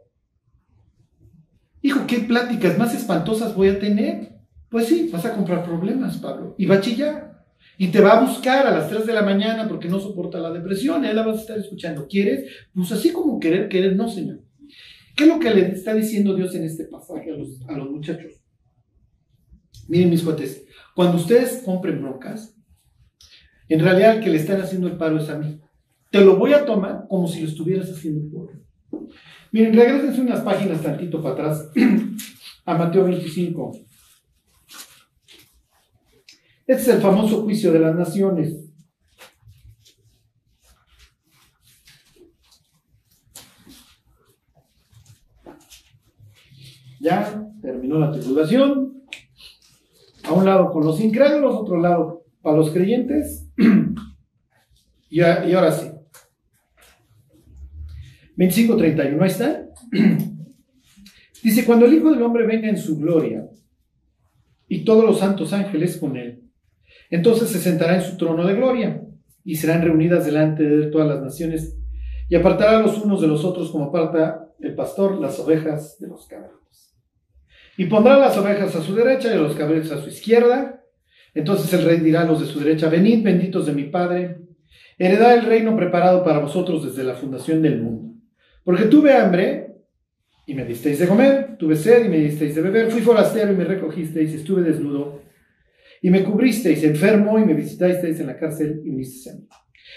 [1.82, 4.37] Hijo, ¿qué pláticas más espantosas voy a tener?
[4.70, 6.54] Pues sí, vas a comprar problemas, Pablo.
[6.58, 7.44] Y va a chillar.
[7.78, 10.50] Y te va a buscar a las 3 de la mañana porque no soporta la
[10.50, 11.04] depresión.
[11.04, 12.06] Ahí la vas a estar escuchando.
[12.08, 12.44] ¿Quieres?
[12.74, 14.40] Pues así como querer, querer, no, Señor.
[15.16, 17.90] ¿Qué es lo que le está diciendo Dios en este pasaje a los, a los
[17.90, 18.34] muchachos?
[19.88, 22.54] Miren mis cuates, cuando ustedes compren broncas,
[23.68, 25.60] en realidad el que le están haciendo el paro es a mí.
[26.10, 28.52] Te lo voy a tomar como si lo estuvieras haciendo por
[29.50, 31.70] Miren, regresense unas páginas tantito para atrás
[32.66, 33.87] a Mateo 25.
[36.68, 38.70] Este es el famoso juicio de las naciones.
[47.00, 49.02] Ya terminó la tribulación.
[50.24, 53.48] A un lado con los incrédulos, otro lado para los creyentes.
[55.08, 55.90] y, ahora sí.
[58.36, 59.68] 25.31, ahí está.
[61.42, 63.48] Dice, cuando el Hijo del Hombre venga en su gloria
[64.68, 66.47] y todos los santos ángeles con él,
[67.10, 69.02] entonces se sentará en su trono de gloria
[69.44, 71.78] y serán reunidas delante de él todas las naciones
[72.28, 76.26] y apartará los unos de los otros como aparta el pastor las ovejas de los
[76.26, 76.94] cabritos.
[77.76, 80.84] Y pondrá las ovejas a su derecha y a los cabritos a su izquierda.
[81.32, 84.40] Entonces el rey dirá a los de su derecha, venid benditos de mi Padre,
[84.98, 88.14] heredad el reino preparado para vosotros desde la fundación del mundo.
[88.64, 89.76] Porque tuve hambre
[90.46, 93.56] y me disteis de comer, tuve sed y me disteis de beber, fui forastero y
[93.56, 95.20] me recogisteis, estuve desnudo
[96.02, 99.46] y me cubristeis, enfermo y me visitasteis en la cárcel y vinisteis a mí.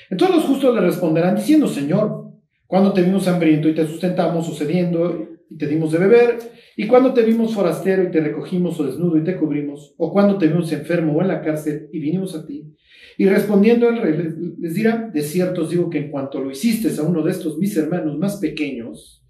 [0.10, 2.32] Entonces los justos le responderán diciendo, Señor,
[2.68, 6.38] cuando te vimos hambriento y te sustentamos o sediendo y te dimos de beber,
[6.78, 10.38] y cuando te vimos forastero y te recogimos o desnudo y te cubrimos, o cuando
[10.38, 12.74] te vimos enfermo o en la cárcel y vinimos a ti.
[13.18, 14.18] Y respondiendo el rey
[14.58, 17.58] les dirá, de cierto os digo que en cuanto lo hiciste a uno de estos
[17.58, 19.24] mis hermanos más pequeños,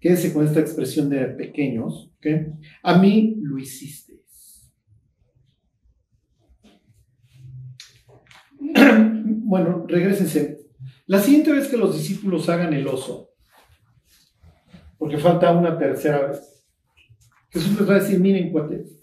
[0.00, 2.12] quédese con esta expresión de pequeños,
[2.82, 4.20] a mí lo hiciste.
[9.44, 10.58] bueno, regresense.
[11.06, 13.30] La siguiente vez que los discípulos hagan el oso,
[14.98, 16.64] porque falta una tercera vez,
[17.50, 18.96] Jesús les va a decir, miren, cuates,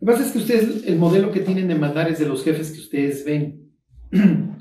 [0.00, 2.44] lo que pasa es que ustedes, el modelo que tienen de mandar es de los
[2.44, 3.72] jefes que ustedes ven.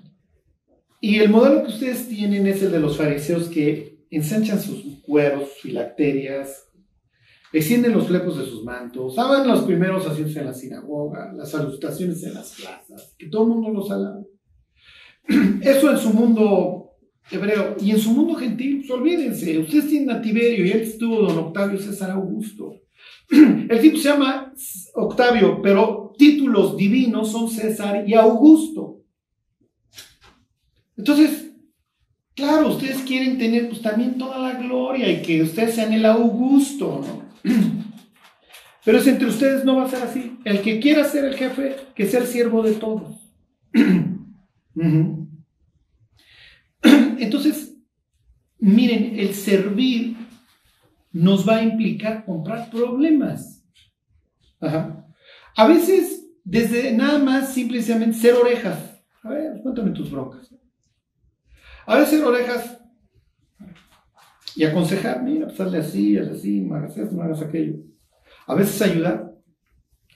[0.99, 5.49] Y el modelo que ustedes tienen es el de los fariseos que ensanchan sus cueros,
[5.61, 6.66] filacterias,
[7.53, 12.23] extienden los flecos de sus mantos, saben los primeros asientos en la sinagoga, las salutaciones
[12.23, 14.21] en las plazas, que todo el mundo los alaba.
[15.61, 16.87] Eso en su mundo
[17.31, 17.75] hebreo.
[17.81, 21.37] Y en su mundo gentil, pues olvídense, ustedes tienen a Tiberio y él estuvo don
[21.37, 22.81] Octavio César Augusto.
[23.29, 24.53] El tipo se llama
[24.95, 29.01] Octavio, pero títulos divinos son César y Augusto.
[30.95, 31.51] Entonces,
[32.33, 37.01] claro, ustedes quieren tener pues también toda la gloria y que ustedes sean el Augusto,
[37.05, 37.26] ¿no?
[38.85, 40.39] Pero es entre ustedes no va a ser así.
[40.45, 43.17] El que quiera ser el jefe, que sea el siervo de todos.
[47.19, 47.75] Entonces,
[48.59, 50.15] miren, el servir
[51.11, 53.63] nos va a implicar comprar problemas.
[55.55, 59.01] A veces, desde nada más simplemente ser orejas.
[59.23, 60.53] A ver, cuéntame tus broncas.
[61.85, 62.76] A veces orejas
[64.57, 67.75] y aconsejar, mira, pues hazle así, hazle así, no hagas no hagas aquello.
[68.47, 69.31] A veces ayudar,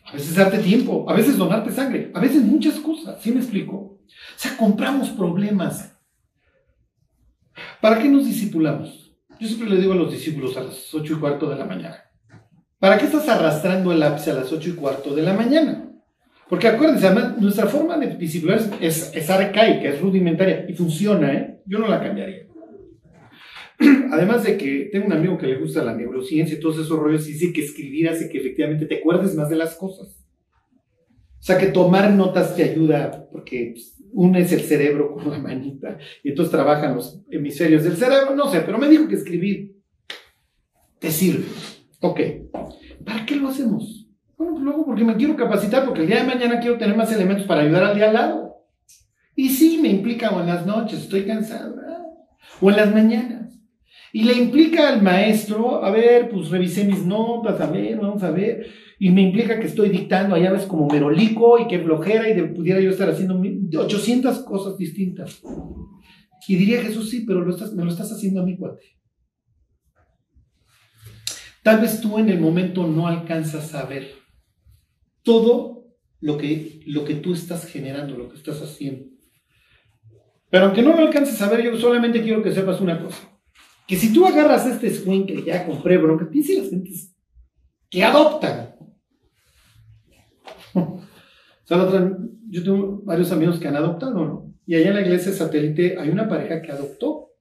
[0.04, 3.75] a veces darte tiempo, a veces donarte sangre, a veces muchas cosas, ¿sí me explico?
[3.75, 3.99] O
[4.36, 5.95] sea, compramos problemas.
[7.80, 9.15] ¿Para qué nos discipulamos?
[9.39, 11.97] Yo siempre le digo a los discípulos a las ocho y cuarto de la mañana.
[12.80, 15.88] ¿Para qué estás arrastrando el ápice a las ocho y cuarto de la mañana?
[16.49, 21.62] Porque acuérdense, además, nuestra forma de discipular es, es, arcaica, es rudimentaria y funciona, ¿eh?
[21.67, 22.50] Yo no la cambiaría.
[24.12, 27.28] Además de que tengo un amigo que le gusta la neurociencia y todos esos rollos
[27.28, 30.08] y dice que escribir hace que efectivamente te acuerdes más de las cosas.
[31.39, 35.98] O sea, que tomar notas te ayuda porque pues, unes el cerebro con la manita
[36.24, 39.76] y entonces trabajan los hemisferios del cerebro, no sé, pero me dijo que escribir
[41.00, 41.46] te sirve.
[42.02, 42.20] Ok,
[43.04, 44.08] ¿para qué lo hacemos?
[44.38, 47.12] Bueno, pues luego porque me quiero capacitar, porque el día de mañana quiero tener más
[47.12, 48.56] elementos para ayudar al día al lado.
[49.36, 51.76] Y sí, me implica o en las noches, estoy cansado,
[52.60, 53.40] o en las mañanas.
[54.13, 58.32] Y le implica al maestro, a ver, pues revisé mis notas, a ver, vamos a
[58.32, 58.67] ver
[59.04, 62.80] y me implica que estoy dictando allá ves como merolico y que flojera y pudiera
[62.80, 63.41] yo estar haciendo
[63.80, 65.41] 800 cosas distintas.
[66.47, 68.84] Y diría Jesús, sí, pero me lo estás haciendo a mi cuate.
[71.63, 74.08] Tal vez tú en el momento no alcanzas a ver
[75.24, 75.88] todo
[76.19, 79.08] lo que, lo que tú estás generando, lo que estás haciendo.
[80.52, 83.31] Pero aunque no lo alcances a ver, yo solamente quiero que sepas una cosa.
[83.91, 87.13] Que si tú agarras este swing que ya compré, bro, que las gentes
[87.89, 88.73] que adoptan
[92.49, 94.54] yo tengo varios amigos que han adoptado, ¿no?
[94.65, 97.32] Y allá en la iglesia satélite hay una pareja que adoptó.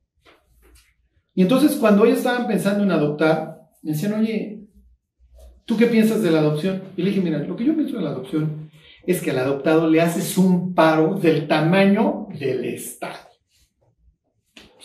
[1.36, 4.66] Y entonces cuando ellos estaban pensando en adoptar, me decían, oye,
[5.64, 6.82] ¿tú qué piensas de la adopción?
[6.96, 8.72] Y le dije, mira, lo que yo pienso de la adopción
[9.06, 13.29] es que al adoptado le haces un paro del tamaño del Estado.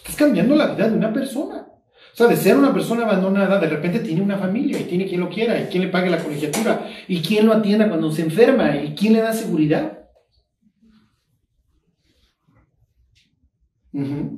[0.06, 1.68] Estás cambiando la vida de una persona.
[2.14, 5.20] O sea, de ser una persona abandonada, de repente tiene una familia y tiene quien
[5.20, 8.78] lo quiera y quien le pague la colegiatura y quien lo atienda cuando se enferma
[8.78, 10.08] y quien le da seguridad.
[13.92, 14.38] Entonces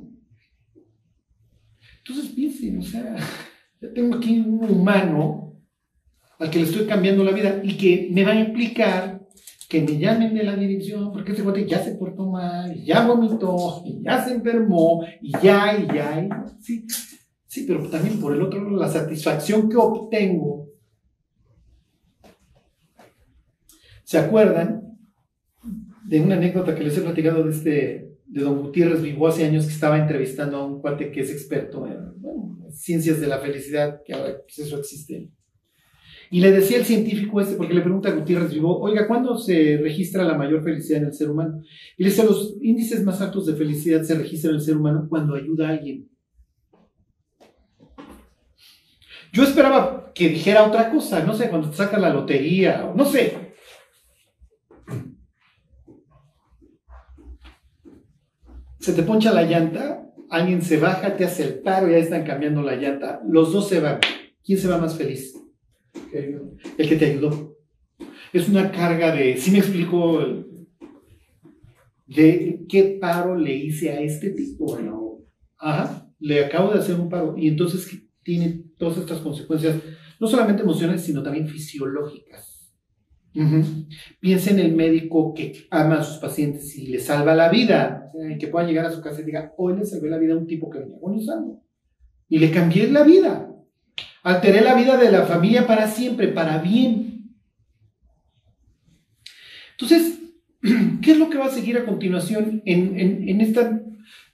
[2.34, 3.14] piensen, o sea,
[3.82, 5.60] yo tengo aquí un humano
[6.38, 9.17] al que le estoy cambiando la vida y que me va a implicar
[9.68, 13.84] que me llamen de la dirección porque ese cuate ya se portó mal, ya vomitó,
[14.00, 16.86] ya se enfermó, y ya, y ya, y sí.
[17.46, 20.68] Sí, pero también por el otro lado, la satisfacción que obtengo.
[24.04, 24.98] ¿Se acuerdan
[26.04, 29.66] de una anécdota que les he platicado de este de don Gutiérrez Vivo hace años
[29.66, 34.12] que estaba entrevistando a un cuate que es experto en ciencias de la felicidad, que
[34.12, 35.30] ahora pues, eso existe.
[36.30, 39.78] Y le decía el científico este, porque le pregunta a Gutiérrez Vivo, oiga, ¿cuándo se
[39.78, 41.62] registra la mayor felicidad en el ser humano?
[41.96, 45.06] Y le dice, los índices más altos de felicidad se registran en el ser humano
[45.08, 46.08] cuando ayuda a alguien.
[49.32, 53.54] Yo esperaba que dijera otra cosa, no sé, cuando te saca la lotería, no sé.
[58.80, 62.62] Se te poncha la llanta, alguien se baja, te hace el paro, ya están cambiando
[62.62, 64.00] la llanta, los dos se van.
[64.44, 65.34] ¿Quién se va más feliz?
[66.12, 67.56] El que te ayudó.
[68.32, 70.44] Es una carga de, si me explico,
[72.06, 74.66] de qué paro le hice a este tipo.
[74.66, 75.18] Bueno,
[75.58, 77.36] ajá, le acabo de hacer un paro.
[77.36, 77.88] Y entonces
[78.22, 79.76] tiene todas estas consecuencias,
[80.20, 82.56] no solamente emocionales, sino también fisiológicas.
[84.20, 88.48] Piensa en el médico que ama a sus pacientes y le salva la vida, que
[88.48, 90.68] pueda llegar a su casa y diga, hoy le salvé la vida a un tipo
[90.68, 91.62] que venía agonizando.
[92.28, 93.47] Y le cambié la vida.
[94.22, 97.36] Alteré la vida de la familia para siempre, para bien.
[99.72, 100.18] Entonces,
[101.02, 103.80] ¿qué es lo que va a seguir a continuación en, esta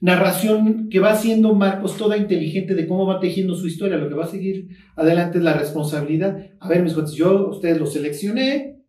[0.00, 3.98] narración que va haciendo Marcos toda inteligente de cómo va tejiendo su historia?
[3.98, 6.50] Lo que va a seguir adelante es la responsabilidad.
[6.60, 8.80] A ver, mis cuates, yo ustedes los seleccioné,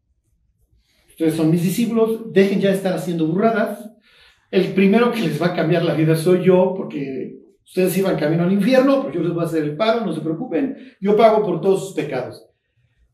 [1.09, 3.91] ustedes son mis discípulos, dejen ya de estar haciendo burradas.
[4.49, 8.43] El primero que les va a cambiar la vida soy yo, porque ustedes iban camino
[8.43, 11.43] al infierno, pero yo les voy a hacer el paro, no se preocupen, yo pago
[11.43, 12.45] por todos sus pecados.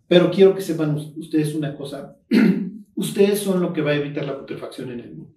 [0.07, 2.17] Pero quiero que sepan ustedes una cosa,
[2.95, 5.35] ustedes son lo que va a evitar la putrefacción en el mundo.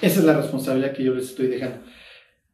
[0.00, 1.84] Esa es la responsabilidad que yo les estoy dejando.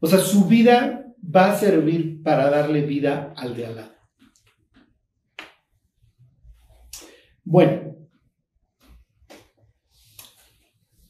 [0.01, 3.92] O sea, su vida va a servir para darle vida al de al lado.
[7.44, 7.96] Bueno,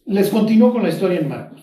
[0.07, 1.58] les continúo con la historia en Marcos.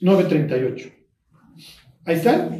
[0.00, 0.92] 9.38.
[2.04, 2.50] Ahí está.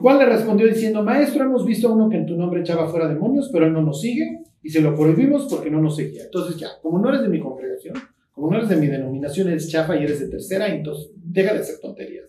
[0.00, 3.08] Juan le respondió diciendo, Maestro, hemos visto a uno que en tu nombre echaba fuera
[3.08, 6.24] demonios, pero él no nos sigue y se lo prohibimos porque no nos seguía.
[6.24, 7.94] Entonces ya, como no eres de mi congregación,
[8.32, 11.60] como no eres de mi denominación, eres chafa y eres de tercera, entonces deja de
[11.60, 12.26] hacer tonterías.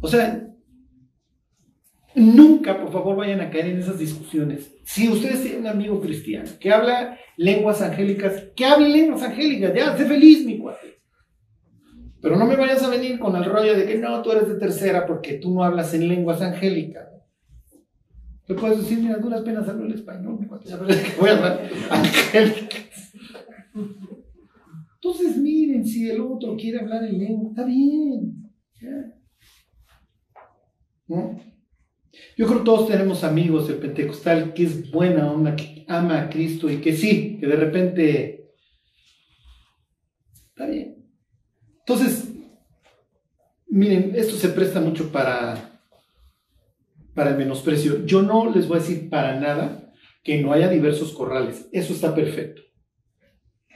[0.00, 0.46] O sea,
[2.14, 4.74] nunca, por favor, vayan a caer en esas discusiones.
[4.84, 9.96] Si ustedes tienen un amigo cristiano que habla lenguas angélicas, que hable lenguas angélicas, ya,
[9.96, 10.96] sé feliz, mi cuate.
[12.20, 14.56] Pero no me vayas a venir con el rollo de que no, tú eres de
[14.56, 17.08] tercera porque tú no hablas en lenguas angélicas.
[18.48, 20.74] Le puedes decir, mira, duras penas hablo el español, mi cuate,
[21.20, 23.12] voy a hablar angélicas.
[24.94, 28.52] Entonces, miren, si el otro quiere hablar en lengua, está bien.
[32.36, 36.30] Yo creo que todos tenemos amigos del pentecostal que es buena onda, que ama a
[36.30, 38.52] Cristo y que sí, que de repente
[40.48, 41.05] está bien.
[41.86, 42.32] Entonces,
[43.68, 45.80] miren, esto se presta mucho para,
[47.14, 48.04] para el menosprecio.
[48.04, 49.92] Yo no les voy a decir para nada
[50.24, 51.68] que no haya diversos corrales.
[51.70, 52.62] Eso está perfecto.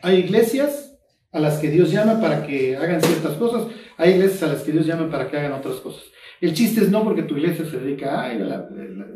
[0.03, 0.99] Hay iglesias
[1.31, 3.69] a las que Dios llama para que hagan ciertas cosas.
[3.97, 6.03] Hay iglesias a las que Dios llama para que hagan otras cosas.
[6.41, 8.69] El chiste es no porque tu iglesia se dedica a, la,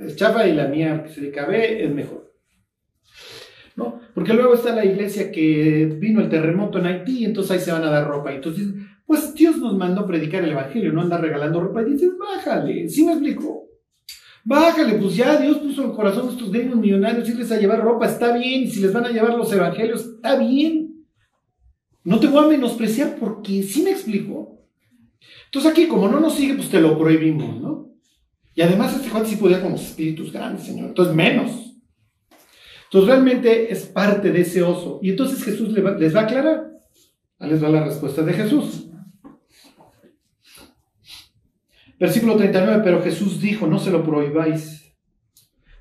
[0.06, 2.33] es chafa y la mía que se dedica a B es mejor.
[3.76, 4.00] ¿No?
[4.14, 7.72] Porque luego está la iglesia que vino el terremoto en Haití y entonces ahí se
[7.72, 8.32] van a dar ropa.
[8.32, 8.68] Entonces,
[9.06, 11.82] pues Dios nos mandó predicar el evangelio, no andar regalando ropa.
[11.82, 13.68] Y dices, bájale, ¿sí me explico?
[14.44, 17.82] Bájale, pues ya Dios puso en el corazón de estos niños millonarios irles a llevar
[17.82, 18.62] ropa, está bien.
[18.62, 21.06] Y si les van a llevar los evangelios, está bien.
[22.04, 24.60] No te voy a menospreciar porque sí me explico.
[25.46, 27.94] Entonces aquí, como no nos sigue, pues te lo prohibimos, ¿no?
[28.54, 30.88] Y además este Juan sí podía con los espíritus grandes, Señor.
[30.88, 31.73] Entonces menos.
[32.94, 35.00] Entonces realmente es parte de ese oso.
[35.02, 35.84] Y entonces Jesús les
[36.14, 36.70] va, a aclarar.
[37.40, 38.86] Ahí les va la respuesta de Jesús.
[41.98, 44.94] Versículo 39, pero Jesús dijo, no se lo prohibáis,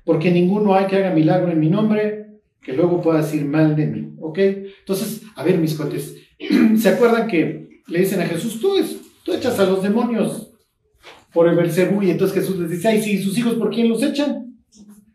[0.04, 3.86] porque ninguno hay que haga milagro en mi nombre, que luego pueda decir mal de
[3.86, 4.16] mí.
[4.18, 4.38] ¿Ok?
[4.80, 6.16] Entonces, a ver, mis cotes,
[6.76, 8.74] ¿se acuerdan que le dicen a Jesús, tú,
[9.24, 10.50] tú echas a los demonios
[11.32, 12.02] por el Belcebú?
[12.02, 14.43] Y entonces Jesús les dice, ay, sí, sus hijos, ¿por quién los echan?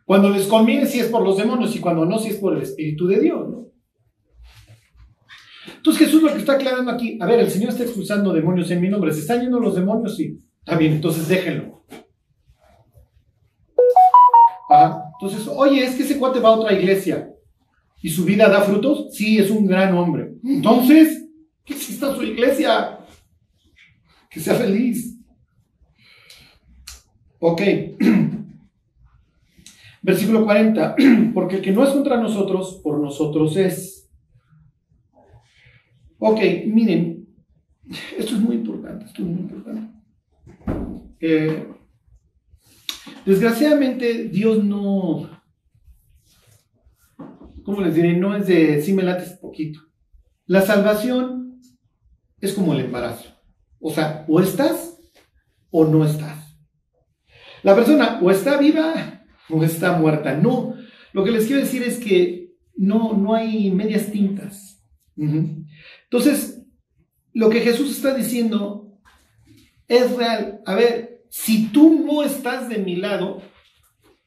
[0.10, 2.64] Cuando les conviene si es por los demonios y cuando no si es por el
[2.64, 3.68] Espíritu de Dios, ¿no?
[5.78, 8.82] Entonces Jesús lo que está aclarando aquí, a ver, el Señor está expulsando demonios en
[8.82, 10.16] mi nombre, ¿se están yendo los demonios?
[10.16, 10.40] Sí.
[10.62, 11.84] Está bien, entonces déjenlo.
[15.22, 17.30] Entonces, oye, es que ese cuate va a otra iglesia
[18.02, 19.16] y su vida da frutos.
[19.16, 20.32] Sí, es un gran hombre.
[20.44, 21.24] Entonces,
[21.64, 22.98] que exista su iglesia.
[24.28, 25.20] Que sea feliz.
[27.38, 27.62] Ok.
[30.02, 30.96] Versículo 40,
[31.34, 34.10] porque el que no es contra nosotros, por nosotros es.
[36.18, 37.28] Ok, miren,
[38.18, 39.94] esto es muy importante, esto es muy importante.
[41.20, 41.68] Eh,
[43.26, 45.30] desgraciadamente, Dios no,
[47.64, 48.16] ¿cómo les diré?
[48.18, 49.80] No es de si me lates poquito.
[50.46, 51.62] La salvación
[52.42, 53.30] es como el embarazo.
[53.80, 55.00] O sea, o estás
[55.72, 56.58] o no estás.
[57.64, 59.19] La persona o está viva
[59.50, 60.36] o está muerta.
[60.36, 60.76] No,
[61.14, 64.84] lo que les quiero decir es que no, no hay medias tintas.
[65.18, 66.66] Entonces,
[67.34, 69.00] lo que Jesús está diciendo
[69.88, 70.62] es real.
[70.66, 73.42] A ver, si tú no estás de mi lado,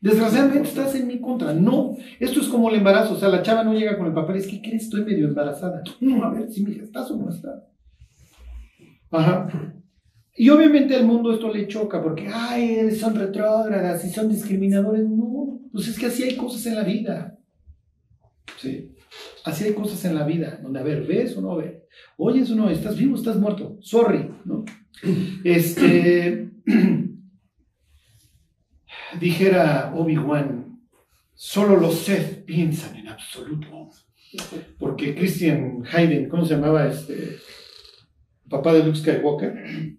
[0.00, 1.54] desgraciadamente estás en mi contra.
[1.54, 3.14] No, esto es como el embarazo.
[3.14, 4.84] O sea, la chava no llega con el papel, es que ¿crees?
[4.84, 5.82] Estoy medio embarazada.
[6.00, 7.62] No, a ver, si mi hija estás o no estás.
[9.10, 9.48] Ajá.
[10.34, 15.06] Y obviamente al mundo esto le choca porque, ay, son retrógradas y son discriminadores.
[15.08, 17.38] No, pues es que así hay cosas en la vida.
[18.58, 18.94] Sí.
[19.44, 21.82] Así hay cosas en la vida, donde, a ver, ¿ves o no ves?
[22.16, 23.76] Oyes o no, estás vivo, estás muerto.
[23.80, 24.64] Sorry, ¿no?
[25.44, 26.50] Este.
[29.20, 30.80] dijera Obi-Wan,
[31.34, 33.90] solo los Seth piensan en absoluto.
[34.78, 37.36] Porque Christian Hayden, ¿cómo se llamaba este?
[38.48, 39.98] Papá de Luke Skywalker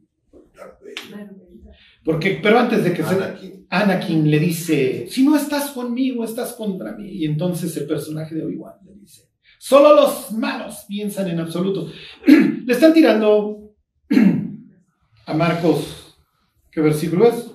[2.03, 3.67] porque, pero antes de que Anakin.
[3.69, 7.09] Anakin le dice, si no estás conmigo, estás contra mí.
[7.09, 11.91] Y entonces el personaje de Obi-Wan le dice, solo los malos piensan en absoluto.
[12.27, 13.73] le están tirando
[15.25, 16.17] a Marcos,
[16.71, 17.51] ¿qué versículo es?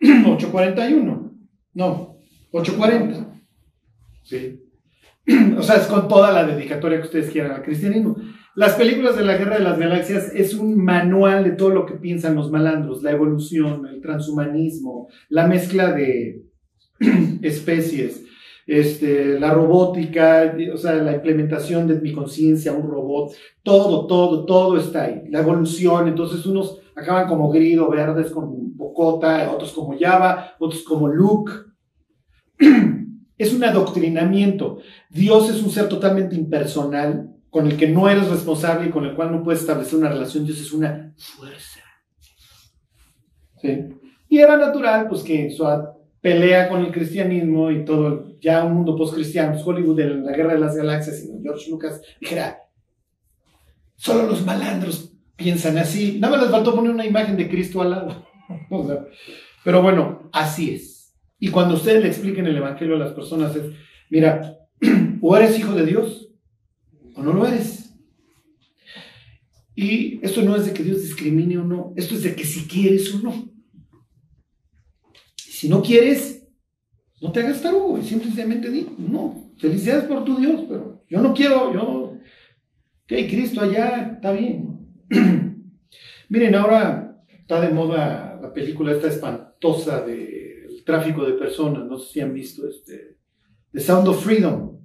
[0.00, 1.32] 841.
[1.74, 2.18] No,
[2.52, 3.40] 840.
[4.22, 4.60] Sí.
[5.56, 8.16] o sea, es con toda la dedicatoria que ustedes quieran al cristianismo.
[8.54, 11.94] Las películas de la Guerra de las Galaxias es un manual de todo lo que
[11.94, 16.44] piensan los malandros, la evolución, el transhumanismo, la mezcla de
[17.42, 18.26] especies,
[18.66, 23.32] este, la robótica, o sea, la implementación de mi conciencia, un robot,
[23.62, 25.22] todo, todo, todo está ahí.
[25.30, 31.08] La evolución, entonces unos acaban como grido, verdes con Bocota, otros como Java, otros como
[31.08, 31.52] Luke.
[33.38, 34.78] Es un adoctrinamiento.
[35.10, 39.14] Dios es un ser totalmente impersonal, con el que no eres responsable y con el
[39.14, 41.80] cual no puedes establecer una relación, Dios es una fuerza.
[43.60, 43.88] ¿Sí?
[44.30, 45.66] Y era natural, pues, que su
[46.22, 50.54] pelea con el cristianismo y todo, ya un mundo post-cristiano, pues, Hollywood de la Guerra
[50.54, 52.58] de las Galaxias y George Lucas, dijera,
[53.96, 56.16] solo los malandros piensan así.
[56.18, 58.26] Nada más les faltó poner una imagen de Cristo al lado.
[59.62, 61.14] pero bueno, así es.
[61.38, 63.64] Y cuando ustedes le expliquen el Evangelio a las personas es,
[64.08, 64.56] mira,
[65.20, 66.21] o eres hijo de Dios
[67.14, 67.94] o no lo eres.
[69.74, 72.66] Y esto no es de que Dios discrimine o no, esto es de que si
[72.66, 73.52] quieres o no.
[75.36, 76.46] Si no quieres,
[77.20, 81.32] no te hagas tarugo y simplemente di, no, felicidades por tu Dios, pero yo no
[81.32, 81.82] quiero, yo,
[83.04, 84.88] ok, Cristo allá, está bien.
[86.28, 92.12] Miren, ahora está de moda la película esta espantosa del tráfico de personas, no sé
[92.12, 93.18] si han visto este,
[93.72, 94.81] The Sound of Freedom.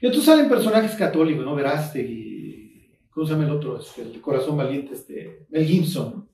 [0.00, 1.54] Y entonces salen personajes católicos, ¿no?
[1.54, 2.90] Veraste y.
[3.10, 3.80] ¿Cómo se llama el otro?
[3.80, 5.46] Este, el corazón valiente, este.
[5.50, 6.28] Mel Gibson.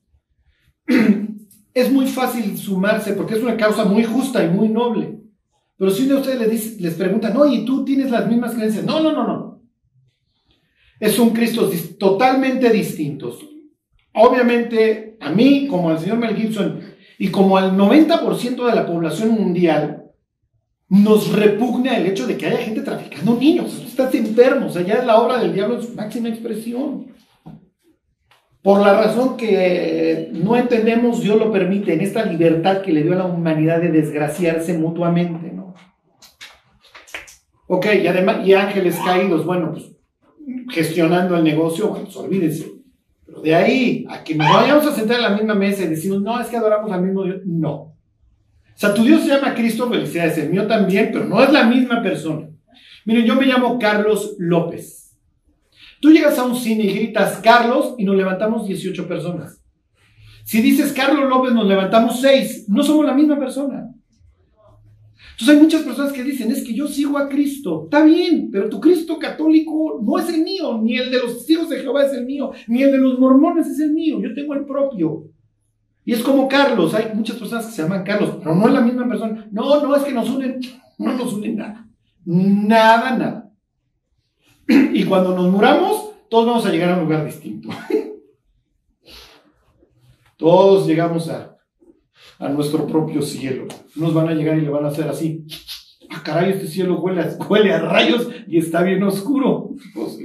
[1.73, 5.19] Es muy fácil sumarse porque es una causa muy justa y muy noble.
[5.77, 8.85] Pero si uno de ustedes les, dice, les preguntan, oye, ¿tú tienes las mismas creencias?
[8.85, 9.61] No, no, no, no.
[11.01, 13.37] Es un Cristo totalmente distinto.
[14.13, 16.79] Obviamente, a mí, como al señor Mel Gibson,
[17.17, 20.04] y como al 90% de la población mundial,
[20.89, 23.83] nos repugna el hecho de que haya gente traficando niños.
[23.85, 27.07] Estás enfermo, o sea, ya es la obra del diablo en su máxima expresión.
[28.61, 33.13] Por la razón que no entendemos, Dios lo permite en esta libertad que le dio
[33.13, 35.75] a la humanidad de desgraciarse mutuamente, ¿no?
[37.67, 39.91] Ok, y además, y ángeles caídos, bueno, pues
[40.69, 42.71] gestionando el negocio, bueno, pues olvídense.
[43.25, 46.21] Pero de ahí a que nos vayamos a sentar en la misma mesa y decimos,
[46.21, 47.94] no, es que adoramos al mismo Dios, no.
[48.75, 51.63] O sea, tu Dios se llama Cristo, felicidades, el mío también, pero no es la
[51.63, 52.49] misma persona.
[53.05, 55.17] Miren, yo me llamo Carlos López.
[56.01, 59.63] Tú llegas a un cine y gritas Carlos y nos levantamos 18 personas.
[60.43, 62.65] Si dices Carlos López, nos levantamos 6.
[62.67, 63.91] No somos la misma persona.
[65.31, 67.85] Entonces hay muchas personas que dicen, es que yo sigo a Cristo.
[67.85, 71.69] Está bien, pero tu Cristo católico no es el mío, ni el de los testigos
[71.69, 74.19] de Jehová es el mío, ni el de los mormones es el mío.
[74.21, 75.25] Yo tengo el propio.
[76.05, 78.81] Y es como Carlos, hay muchas personas que se llaman Carlos, pero no es la
[78.81, 79.47] misma persona.
[79.51, 80.59] No, no, es que nos unen,
[80.99, 81.87] no nos unen nada.
[82.23, 83.51] Nada, nada.
[84.67, 87.69] Y cuando nos muramos, todos vamos a llegar a un lugar distinto.
[90.37, 91.55] Todos llegamos a
[92.39, 93.67] a nuestro propio cielo.
[93.95, 95.45] Nos van a llegar y le van a hacer así.
[96.09, 99.71] Ah, caray, este cielo huele huele a rayos y está bien oscuro.
[99.93, 100.19] Pues,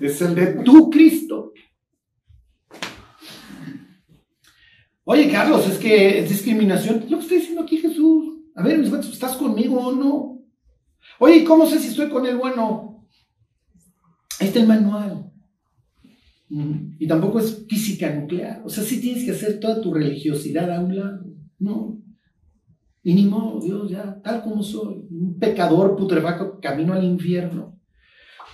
[0.00, 1.25] es el de tu Cristo.
[5.08, 7.04] Oye, Carlos, es que es discriminación.
[7.08, 8.38] Lo que estoy diciendo aquí, Jesús.
[8.56, 10.42] A ver, mis ¿estás conmigo o no?
[11.20, 13.06] Oye, ¿cómo sé si estoy con el bueno?
[14.40, 15.30] Ahí está el manual.
[16.48, 18.62] Mm, y tampoco es física nuclear.
[18.64, 21.24] O sea, sí tienes que hacer toda tu religiosidad a un lado.
[21.60, 22.02] No.
[23.04, 25.06] Y ni modo, Dios, ya, tal como soy.
[25.08, 27.78] Un pecador putrefacto camino al infierno.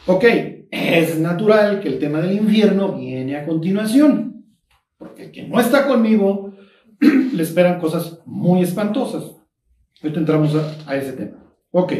[0.07, 0.24] Ok,
[0.70, 4.32] es natural que el tema del infierno viene a continuación.
[5.03, 6.55] Porque que no está conmigo
[7.00, 9.24] le esperan cosas muy espantosas.
[10.00, 10.55] Ahorita entramos
[10.86, 11.44] a, ese tema.
[11.72, 11.92] Ok.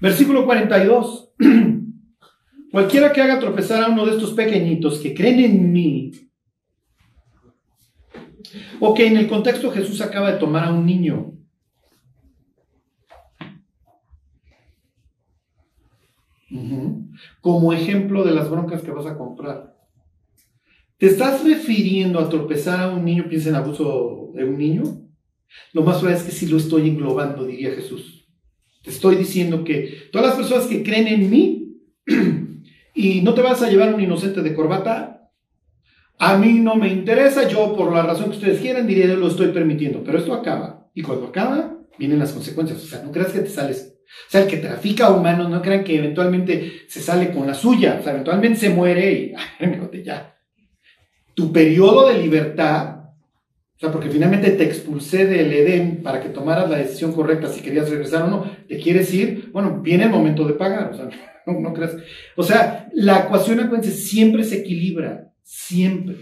[0.00, 1.34] Versículo 42.
[2.72, 6.12] Cualquiera que haga tropezar a uno de estos pequeñitos que creen en mí,
[8.80, 11.34] o que en el contexto Jesús acaba de tomar a un niño,
[17.42, 19.71] como ejemplo de las broncas que vas a comprar.
[21.02, 24.84] ¿Te estás refiriendo a tropezar a un niño, piensa en abuso de un niño?
[25.72, 28.28] Lo más probable es que sí lo estoy englobando, diría Jesús.
[28.84, 31.76] Te estoy diciendo que todas las personas que creen en mí
[32.94, 35.28] y no te vas a llevar un inocente de corbata.
[36.20, 39.48] A mí no me interesa, yo por la razón que ustedes quieran diría lo estoy
[39.48, 40.88] permitiendo, pero esto acaba.
[40.94, 42.80] Y cuando acaba, vienen las consecuencias.
[42.80, 43.98] O sea, no creas que te sales.
[44.28, 47.96] O sea, el que trafica humanos, no crean que eventualmente se sale con la suya.
[47.98, 50.32] O sea, eventualmente se muere y ya.
[51.34, 53.02] Tu periodo de libertad,
[53.76, 57.62] o sea, porque finalmente te expulsé del Edén para que tomaras la decisión correcta si
[57.62, 60.92] querías regresar o no, te quieres ir, bueno, viene el momento de pagar.
[60.92, 61.08] O sea,
[61.46, 61.96] no, creas.
[62.36, 66.16] O sea, la ecuación, acuérdense, siempre se equilibra, siempre.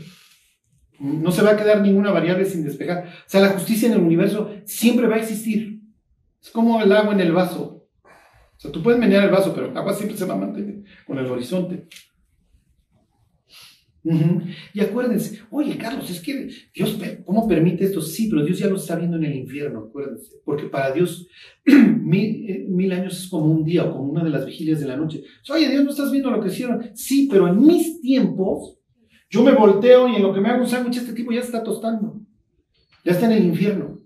[0.99, 3.05] No se va a quedar ninguna variable sin despejar.
[3.27, 5.81] O sea, la justicia en el universo siempre va a existir.
[6.43, 7.87] Es como el agua en el vaso.
[8.05, 10.83] O sea, tú puedes menear el vaso, pero el agua siempre se va a mantener
[11.07, 11.87] con el horizonte.
[14.03, 18.01] Y acuérdense, oye Carlos, es que Dios, ¿cómo permite esto?
[18.01, 20.37] Sí, pero Dios ya lo está viendo en el infierno, acuérdense.
[20.45, 21.27] Porque para Dios
[21.67, 24.97] eh, mil, años es como un día o como una de las vigilias de la
[24.97, 25.23] noche.
[25.53, 26.91] Oye, Dios, ¿no estás viendo lo que hicieron?
[26.95, 28.79] Sí, pero en mis tiempos,
[29.29, 31.63] yo me volteo y en lo que me hago un sándwich, este tipo ya está
[31.63, 32.21] tostando.
[33.05, 33.99] Ya está en el infierno.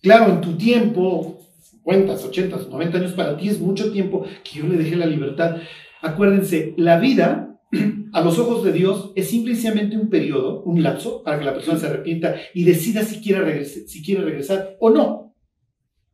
[0.00, 1.40] Claro, en tu tiempo,
[1.82, 5.56] cuentas, 80, 90 años para ti es mucho tiempo que yo le dejé la libertad.
[6.02, 7.60] Acuérdense, la vida
[8.12, 11.78] a los ojos de Dios es simplemente un periodo, un lapso, para que la persona
[11.78, 15.34] se arrepienta y decida si quiere, regresar, si quiere regresar o no.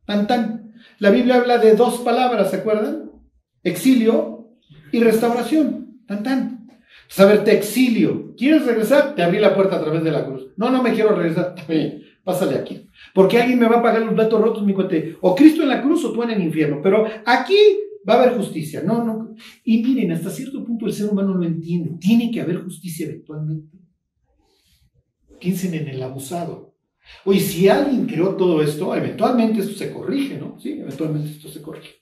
[0.05, 0.73] Tan tan.
[0.99, 3.11] La Biblia habla de dos palabras, ¿se acuerdan?
[3.63, 4.49] Exilio
[4.91, 6.01] y restauración.
[6.07, 6.67] Tan tan.
[7.07, 8.33] Saber, te exilio.
[8.35, 9.15] ¿Quieres regresar?
[9.15, 10.47] Te abrí la puerta a través de la cruz.
[10.57, 11.55] No, no me quiero regresar.
[11.55, 12.89] También, pásale aquí.
[13.13, 15.17] Porque alguien me va a pagar los platos rotos, mi cuate.
[15.21, 16.79] O Cristo en la cruz o tú en el infierno.
[16.81, 17.55] Pero aquí
[18.07, 18.81] va a haber justicia.
[18.83, 19.35] No, no.
[19.63, 21.97] Y miren, hasta cierto punto el ser humano lo entiende.
[21.99, 23.77] Tiene que haber justicia eventualmente.
[25.39, 26.75] Piensen en el abusado.
[27.23, 30.59] Oye, si alguien creó todo esto, eventualmente esto se corrige, ¿no?
[30.59, 31.95] Sí, eventualmente esto se corrige.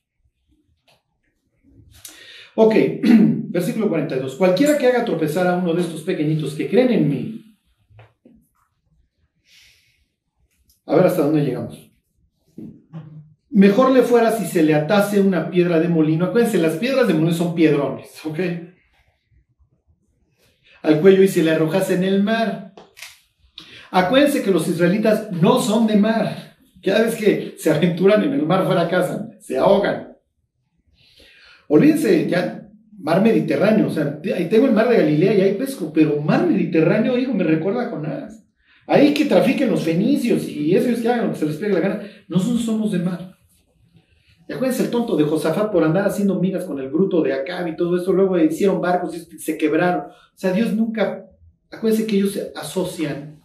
[2.56, 2.76] Ok,
[3.50, 4.36] versículo 42.
[4.36, 7.58] Cualquiera que haga tropezar a uno de estos pequeñitos que creen en mí.
[10.86, 11.93] A ver hasta dónde llegamos.
[13.54, 16.26] Mejor le fuera si se le atase una piedra de molino.
[16.26, 18.40] Acuérdense, las piedras de molino son piedrones, ¿ok?
[20.82, 22.74] Al cuello y se le arrojase en el mar.
[23.92, 26.56] Acuérdense que los israelitas no son de mar.
[26.84, 30.18] Cada vez que se aventuran en el mar fracasan, se ahogan.
[31.68, 33.86] Olvídense, ya, mar Mediterráneo.
[33.86, 37.36] O sea, ahí tengo el mar de Galilea y ahí pesco, pero mar Mediterráneo, hijo,
[37.36, 38.44] me recuerda a Jonás.
[38.88, 41.80] Ahí que trafiquen los fenicios y esos que hagan lo que se les pegue la
[41.82, 42.02] gana.
[42.28, 43.23] Nosotros somos de mar.
[44.54, 47.76] Acuérdense el tonto de Josafat por andar haciendo migas con el bruto de Acab y
[47.76, 48.14] todo eso.
[48.14, 50.12] Luego hicieron barcos y se quebraron.
[50.12, 51.26] O sea, Dios nunca.
[51.72, 53.42] Acuérdense que ellos asocian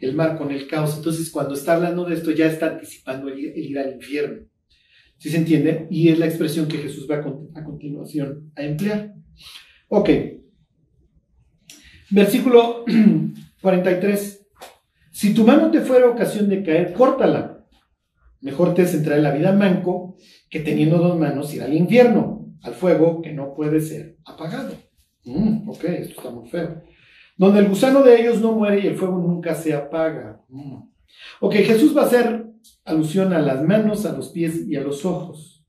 [0.00, 0.96] el mar con el caos.
[0.96, 4.46] Entonces, cuando está hablando de esto, ya está anticipando el, ir al infierno.
[5.16, 5.86] ¿Sí se entiende?
[5.90, 9.14] Y es la expresión que Jesús va a, a continuación a emplear.
[9.88, 10.10] Ok.
[12.10, 12.84] Versículo
[13.62, 14.46] 43.
[15.12, 17.51] Si tu mano te fuera ocasión de caer, córtala
[18.42, 20.16] Mejor te es entrar en la vida manco
[20.50, 24.74] que teniendo dos manos ir al infierno, al fuego que no puede ser apagado.
[25.24, 26.82] Mm, ok, esto está muy feo.
[27.36, 30.42] Donde el gusano de ellos no muere y el fuego nunca se apaga.
[30.48, 30.74] Mm.
[31.40, 32.46] Ok, Jesús va a hacer
[32.84, 35.64] alusión a las manos, a los pies y a los ojos.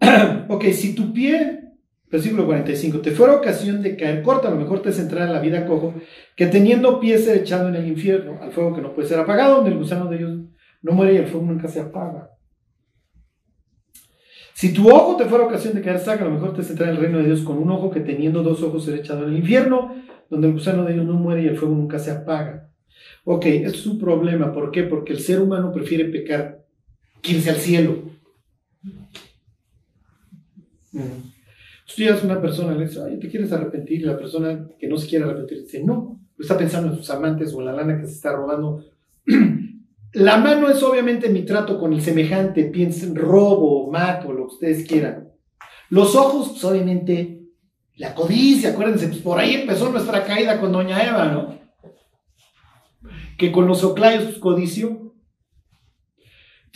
[0.48, 1.65] ok, si tu pie
[2.10, 3.00] Versículo 45.
[3.00, 5.94] Te fuera ocasión de caer corta, a lo mejor te centrará en la vida cojo,
[6.36, 9.56] que teniendo pies ser echado en el infierno, al fuego que no puede ser apagado,
[9.56, 10.38] donde el gusano de ellos
[10.82, 12.30] no muere y el fuego nunca se apaga.
[14.54, 16.96] Si tu ojo te fuera ocasión de caer saca, a lo mejor te centrará en
[16.96, 19.38] el reino de Dios con un ojo que teniendo dos ojos ser echado en el
[19.40, 19.94] infierno,
[20.30, 22.70] donde el gusano de ellos no muere y el fuego nunca se apaga.
[23.24, 24.52] Ok, esto es un problema.
[24.52, 24.84] ¿Por qué?
[24.84, 26.64] Porque el ser humano prefiere pecar
[27.20, 28.02] que irse al cielo.
[31.86, 34.00] Tú llegas a una persona y le dices, ¿te quieres arrepentir?
[34.00, 37.54] Y la persona que no se quiere arrepentir dice, no, está pensando en sus amantes
[37.54, 38.84] o en la lana que se está robando.
[40.12, 44.86] la mano es obviamente mi trato con el semejante, piensen robo, mato, lo que ustedes
[44.86, 45.28] quieran.
[45.88, 47.42] Los ojos, pues obviamente,
[47.94, 51.56] la codicia, acuérdense, pues por ahí empezó nuestra caída con Doña Eva, ¿no?
[53.38, 55.05] Que con los oclayos, pues.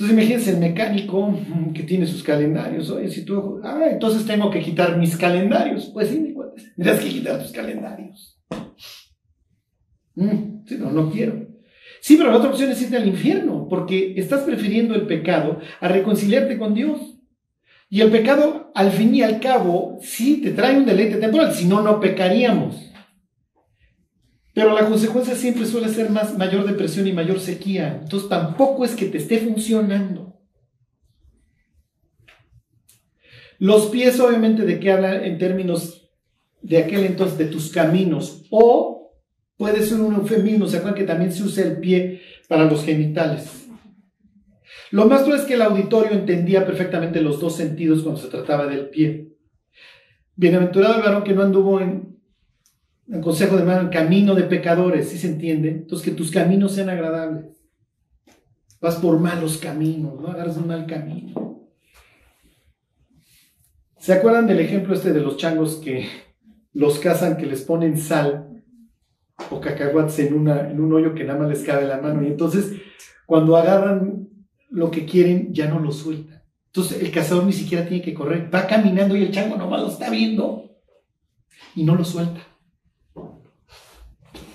[0.00, 2.88] Entonces imagínense el mecánico mm, que tiene sus calendarios.
[2.88, 5.90] Oye, si tú, ah, entonces tengo que quitar mis calendarios.
[5.92, 6.34] Pues sí,
[6.74, 8.40] tendrás que quitar tus calendarios.
[10.14, 11.46] Mm, no, no quiero.
[12.00, 15.88] Sí, pero la otra opción es irte al infierno, porque estás prefiriendo el pecado a
[15.88, 17.18] reconciliarte con Dios.
[17.90, 21.66] Y el pecado, al fin y al cabo, sí te trae un deleite temporal, si
[21.66, 22.89] no, no pecaríamos.
[24.52, 28.00] Pero la consecuencia siempre suele ser más, mayor depresión y mayor sequía.
[28.02, 30.40] Entonces tampoco es que te esté funcionando.
[33.58, 36.10] Los pies obviamente de qué hablan en términos
[36.62, 38.46] de aquel entonces, de tus caminos.
[38.50, 39.12] O
[39.56, 43.68] puede ser un eufemismo, ¿se acuerdan que también se usa el pie para los genitales?
[44.90, 48.88] Lo más es que el auditorio entendía perfectamente los dos sentidos cuando se trataba del
[48.88, 49.28] pie.
[50.34, 52.09] Bienaventurado el varón que no anduvo en
[53.10, 55.70] el consejo de hermano, camino de pecadores, ¿sí se entiende?
[55.70, 57.56] Entonces que tus caminos sean agradables.
[58.80, 61.68] Vas por malos caminos, no agarras un mal camino.
[63.98, 66.08] ¿Se acuerdan del ejemplo este de los changos que
[66.72, 68.62] los cazan, que les ponen sal
[69.50, 72.22] o cacahuates en, una, en un hoyo que nada más les cabe la mano?
[72.22, 72.72] Y entonces
[73.26, 74.28] cuando agarran
[74.70, 76.42] lo que quieren, ya no lo sueltan.
[76.66, 79.88] Entonces el cazador ni siquiera tiene que correr, va caminando y el chango nomás lo
[79.88, 80.70] está viendo
[81.74, 82.40] y no lo suelta.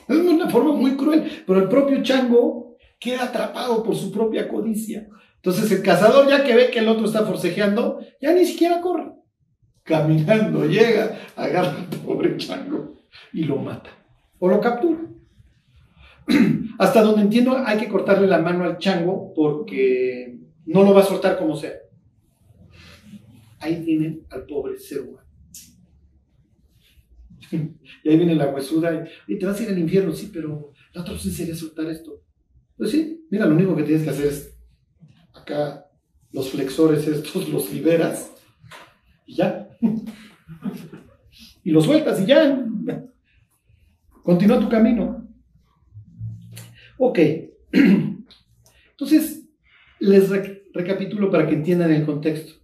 [0.08, 5.08] Es una forma muy cruel, pero el propio chango queda atrapado por su propia codicia.
[5.38, 9.12] Entonces el cazador ya que ve que el otro está forcejeando, ya ni siquiera corre.
[9.84, 12.96] Caminando llega, agarra al pobre chango
[13.32, 13.92] y lo mata.
[14.40, 15.02] O lo captura.
[16.80, 21.06] Hasta donde entiendo hay que cortarle la mano al chango porque no lo va a
[21.06, 21.74] soltar como sea.
[23.60, 25.25] Ahí tienen al pobre ser humano.
[28.04, 31.02] Y ahí viene la huesuda y, te vas a ir al infierno, sí, pero la
[31.02, 32.22] otra opción sería soltar esto.
[32.78, 34.58] Pues sí, mira, lo único que tienes que hacer es
[35.34, 35.86] acá
[36.32, 38.32] los flexores estos los liberas
[39.26, 39.70] y ya.
[41.64, 42.64] Y los sueltas y ya.
[44.22, 45.28] Continúa tu camino.
[47.00, 47.20] Ok.
[48.92, 49.50] Entonces,
[50.00, 50.30] les
[50.74, 52.55] recapitulo para que entiendan el contexto.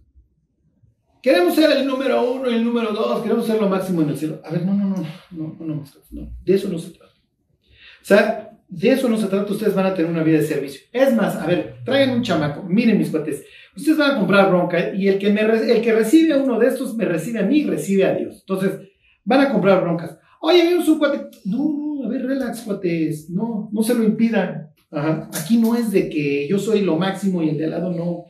[1.22, 4.40] Queremos ser el número uno el número dos, queremos ser lo máximo en el cielo.
[4.44, 7.12] A ver, no, no, no, no, no, no, no, de eso no se trata.
[7.14, 10.80] O sea, de eso no se trata, ustedes van a tener una vida de servicio.
[10.92, 13.44] Es más, a ver, traigan un chamaco, miren mis cuates,
[13.76, 16.66] ustedes van a comprar bronca y el que, me, el que recibe a uno de
[16.66, 18.40] estos me recibe a mí, recibe a Dios.
[18.40, 18.80] Entonces,
[19.24, 20.18] van a comprar broncas.
[20.40, 21.28] Oye, viene un cuate.
[21.44, 24.70] No, no, a ver, relax, cuates, no, no se lo impidan.
[24.90, 25.30] Ajá.
[25.32, 28.24] Aquí no es de que yo soy lo máximo y el de al lado no,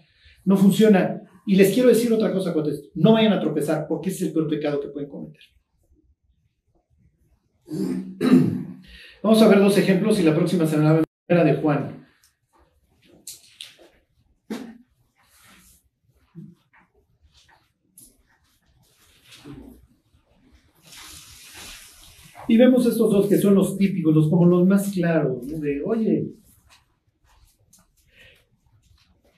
[0.45, 1.23] no funciona.
[1.47, 2.89] Y les quiero decir otra cosa con esto.
[2.95, 5.43] No vayan a tropezar porque ese es el peor pecado que pueden cometer.
[9.23, 12.03] Vamos a ver dos ejemplos y la próxima será la de Juan.
[22.49, 26.35] Y vemos estos dos que son los típicos, los como los más claros, de, oye,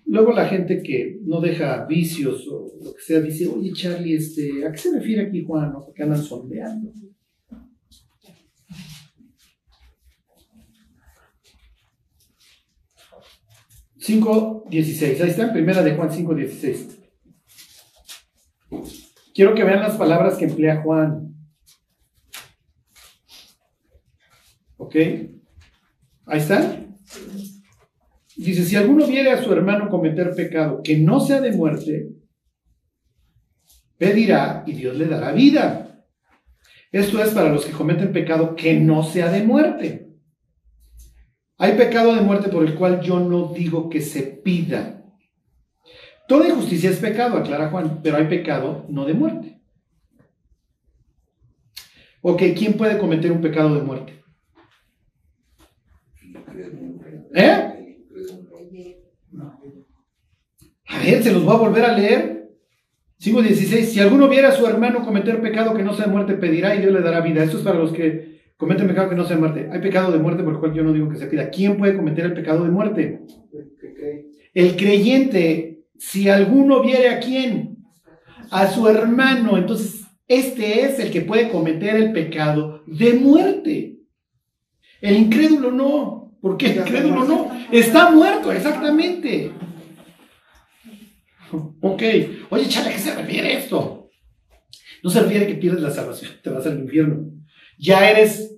[0.06, 4.66] Luego la gente que no deja vicios o lo que sea dice, oye Charlie, este,
[4.66, 5.72] ¿a qué se refiere aquí Juan?
[5.72, 5.84] ¿No?
[5.84, 6.92] Porque andan sondeando.
[14.06, 15.22] ...5.16...
[15.22, 17.04] Ahí está, primera de Juan 5.16...
[19.34, 21.34] Quiero que vean las palabras que emplea Juan.
[24.76, 24.94] ¿Ok?
[26.26, 26.83] Ahí está.
[28.36, 32.08] Dice, si alguno viere a su hermano cometer pecado que no sea de muerte,
[33.96, 36.04] pedirá y Dios le dará vida.
[36.90, 40.04] Esto es para los que cometen pecado que no sea de muerte.
[41.58, 45.04] Hay pecado de muerte por el cual yo no digo que se pida.
[46.26, 49.60] Toda injusticia es pecado, aclara Juan, pero hay pecado no de muerte.
[52.22, 54.24] Ok, ¿quién puede cometer un pecado de muerte?
[57.34, 57.70] ¿Eh?
[60.86, 62.50] A ver, se los voy a volver a leer.
[63.18, 63.92] Sigo 16.
[63.92, 66.92] Si alguno viera a su hermano cometer pecado que no sea muerte, pedirá y Dios
[66.92, 67.42] le dará vida.
[67.42, 69.68] Esto es para los que cometen pecado que no sea muerte.
[69.72, 71.50] Hay pecado de muerte por el cual yo no digo que se pida.
[71.50, 73.20] ¿Quién puede cometer el pecado de muerte?
[74.52, 75.84] El creyente.
[75.96, 77.78] Si alguno viere a quién?
[78.50, 79.56] A su hermano.
[79.56, 83.98] Entonces, este es el que puede cometer el pecado de muerte.
[85.00, 86.36] El incrédulo no.
[86.40, 87.50] ¿Por qué el incrédulo no?
[87.70, 89.50] Está muerto, exactamente.
[91.86, 92.02] Ok.
[92.48, 94.08] Oye, chale, ¿a qué se refiere esto?
[95.02, 97.30] No se refiere que pierdes la salvación, te vas al infierno.
[97.76, 98.56] Ya eres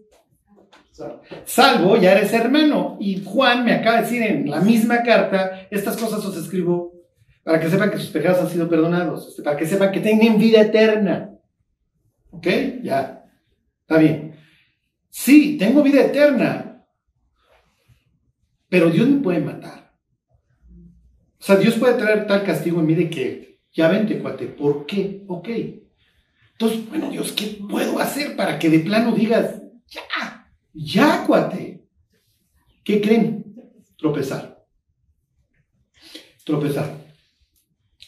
[1.44, 2.96] salvo, ya eres hermano.
[3.00, 6.92] Y Juan me acaba de decir en la misma carta, estas cosas os escribo
[7.42, 10.38] para que sepan que sus pecados han sido perdonados, este, para que sepan que tienen
[10.38, 11.32] vida eterna.
[12.30, 12.46] ¿Ok?
[12.84, 13.24] Ya.
[13.80, 14.36] Está bien.
[15.10, 16.86] Sí, tengo vida eterna,
[18.68, 19.85] pero Dios me puede matar.
[21.46, 24.84] O sea, Dios puede traer tal castigo en mí de que, ya vente, cuate, ¿por
[24.84, 25.22] qué?
[25.28, 25.48] Ok.
[26.58, 31.86] Entonces, bueno, Dios, ¿qué puedo hacer para que de plano digas, ya, ya, cuate?
[32.82, 33.44] ¿Qué creen?
[33.96, 34.66] Tropezar.
[36.44, 36.98] Tropezar.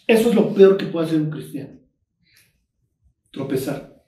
[0.09, 1.79] Eso es lo peor que puede hacer un cristiano.
[3.31, 4.03] Tropezar.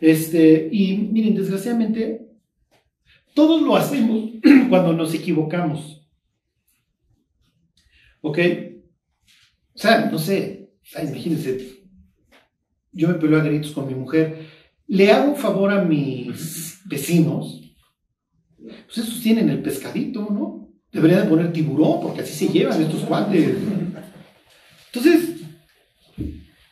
[0.00, 2.28] Este, y miren, desgraciadamente,
[3.34, 4.30] todos lo hacemos
[4.68, 6.03] cuando nos equivocamos.
[8.26, 8.38] ¿Ok?
[9.74, 10.70] O sea, no sé,
[11.02, 11.82] imagínense,
[12.90, 14.46] yo me peleo a gritos con mi mujer,
[14.86, 17.60] le hago un favor a mis vecinos,
[18.56, 20.70] pues esos tienen el pescadito, ¿no?
[20.90, 23.58] Deberían de poner tiburón, porque así se llevan estos cuates.
[24.86, 25.42] Entonces,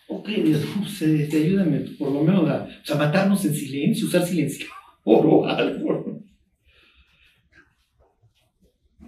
[0.09, 0.63] ok, Dios,
[0.99, 4.69] te ayúdame por lo menos a, matarnos en silencio, usar silencio
[5.05, 6.23] o algo.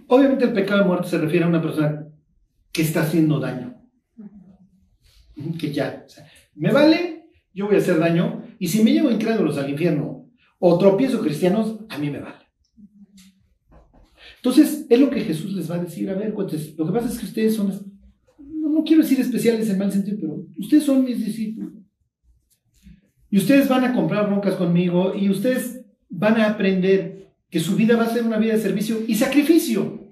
[0.08, 2.04] Obviamente el pecado de muerte se refiere a una persona
[2.74, 3.80] que está haciendo daño.
[5.58, 6.04] Que ya,
[6.54, 10.78] me vale, yo voy a hacer daño, y si me llevo incrédulos al infierno o
[10.78, 12.44] tropiezo cristianos, a mí me vale.
[14.36, 16.10] Entonces, es lo que Jesús les va a decir.
[16.10, 17.72] A ver, lo que pasa es que ustedes son,
[18.38, 21.72] no, quiero decir especiales en mal sentido, pero ustedes son mis discípulos.
[23.30, 27.96] Y ustedes van a comprar broncas conmigo y ustedes van a aprender que su vida
[27.96, 30.03] va a ser una vida de servicio y sacrificio.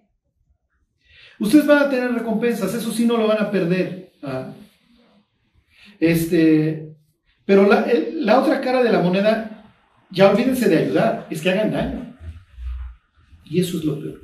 [1.43, 4.13] Ustedes van a tener recompensas, eso sí no lo van a perder.
[4.23, 4.53] Ah.
[5.99, 6.95] Este,
[7.45, 9.65] pero la, otra cara de la moneda,
[10.13, 12.17] ya olvídense de ayudar, es que hagan daño.
[13.45, 14.21] Y eso es lo peor.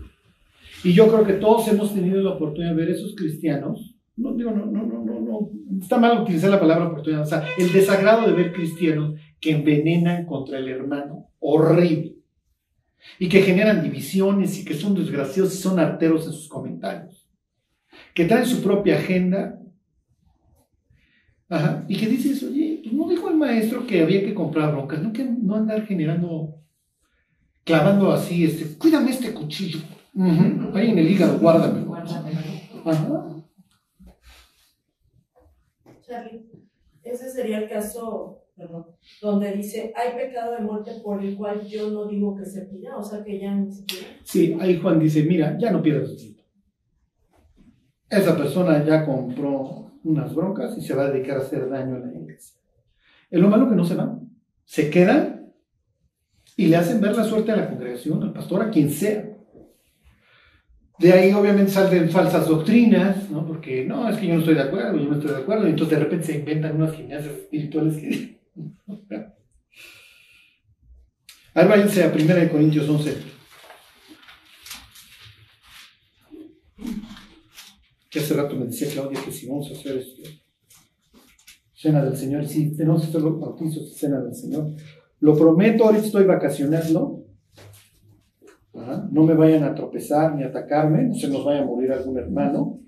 [0.85, 3.97] Y yo creo que todos hemos tenido la oportunidad de ver esos cristianos.
[4.17, 5.51] No digo, no, no, no, no, no.
[5.83, 7.23] Está mal utilizar la palabra oportunidad.
[7.23, 11.27] O sea, el desagrado de ver cristianos que envenenan contra el hermano.
[11.41, 12.18] Horrible
[13.19, 17.29] y que generan divisiones y que son desgraciosos y son arteros en sus comentarios,
[18.15, 19.61] que traen su propia agenda.
[21.89, 25.13] Y que dices, oye, pues no dijo el maestro que había que comprar broncas, no,
[25.13, 26.61] que no andar generando,
[27.65, 29.81] clavando así, este, cuídame este cuchillo,
[30.75, 31.97] ahí en el hígado, guárdamelo.
[36.07, 36.47] Charlie,
[37.03, 38.48] ese sería el caso
[39.21, 42.97] donde dice, hay pecado de muerte por el cual yo no digo que se pida,
[42.97, 44.09] o sea que ya ni siquiera.
[44.25, 46.43] Sí, ahí Juan dice, mira, ya no pierdas tiempo.
[48.11, 51.99] Esa persona ya compró unas broncas y se va a dedicar a hacer daño a
[52.01, 52.57] la iglesia.
[53.31, 54.31] Es lo malo que no se van,
[54.65, 55.53] se quedan
[56.57, 59.25] y le hacen ver la suerte a la congregación, al pastor, a quien sea.
[60.99, 63.47] De ahí obviamente salen falsas doctrinas, ¿no?
[63.47, 65.71] Porque no, es que yo no estoy de acuerdo, yo no estoy de acuerdo, y
[65.71, 68.38] entonces de repente se inventan unas gimnasias espirituales que
[71.55, 73.17] a ver, váyanse a 1 Corintios 11.
[78.11, 80.41] Que hace rato me decía Claudia que si vamos a hacer este,
[81.75, 84.75] cena del Señor, si tenemos que hacer los bautizos, cena del Señor.
[85.21, 87.25] Lo prometo, ahorita estoy vacacionando.
[89.11, 92.19] No me vayan a tropezar ni a atacarme, no se nos vaya a morir algún
[92.19, 92.79] hermano.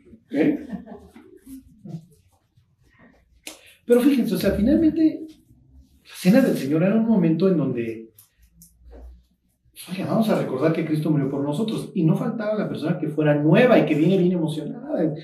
[3.87, 5.27] Pero fíjense, o sea, finalmente
[6.21, 8.11] cena del Señor era un momento en donde,
[9.91, 11.93] oye, vamos a recordar que Cristo murió por nosotros.
[11.95, 15.15] Y no faltaba la persona que fuera nueva y que viene bien emocionada.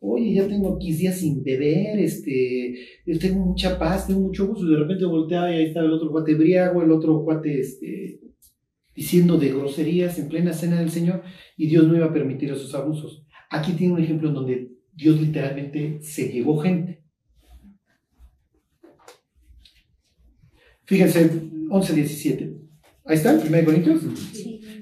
[0.00, 2.74] Oye, ya tengo 15 días sin beber, este,
[3.20, 4.64] tengo mucha paz, tengo mucho gusto.
[4.66, 8.20] Y de repente volteaba y ahí estaba el otro cuate briago, el otro cuate, este,
[8.94, 11.22] diciendo de groserías en plena cena del Señor.
[11.58, 13.26] Y Dios no iba a permitir esos abusos.
[13.50, 17.05] Aquí tiene un ejemplo en donde Dios literalmente se llevó gente
[20.86, 21.30] Fíjense,
[21.68, 22.56] 11, 17.
[23.04, 24.00] Ahí está, 1 Corintios.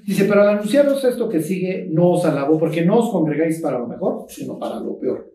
[0.05, 3.79] Dice, pero al anunciaros esto que sigue, no os alabo, porque no os congregáis para
[3.79, 5.31] lo mejor, sino para lo peor.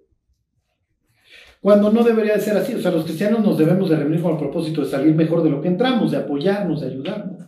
[1.60, 4.32] Cuando no debería de ser así, o sea, los cristianos nos debemos de reunir con
[4.32, 7.40] el propósito de salir mejor de lo que entramos, de apoyarnos, de ayudarnos.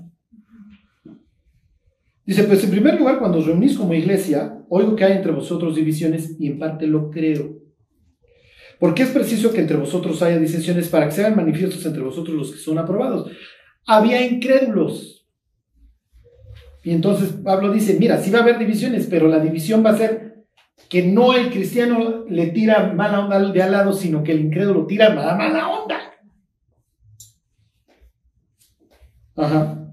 [2.26, 5.74] Dice, pues en primer lugar, cuando os reunís como iglesia, oigo que hay entre vosotros
[5.74, 7.61] divisiones y en parte lo creo.
[8.82, 12.50] Porque es preciso que entre vosotros haya disensiones para que sean manifiestos entre vosotros los
[12.50, 13.30] que son aprobados.
[13.86, 15.24] Había incrédulos.
[16.82, 19.96] Y entonces Pablo dice, mira, sí va a haber divisiones, pero la división va a
[19.96, 20.46] ser
[20.88, 24.84] que no el cristiano le tira mala onda de al lado, sino que el incrédulo
[24.84, 26.00] tira mala, mala onda.
[29.36, 29.92] Ajá.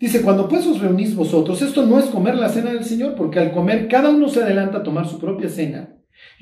[0.00, 3.38] Dice, cuando pues os reunís vosotros, esto no es comer la cena del Señor, porque
[3.38, 5.91] al comer cada uno se adelanta a tomar su propia cena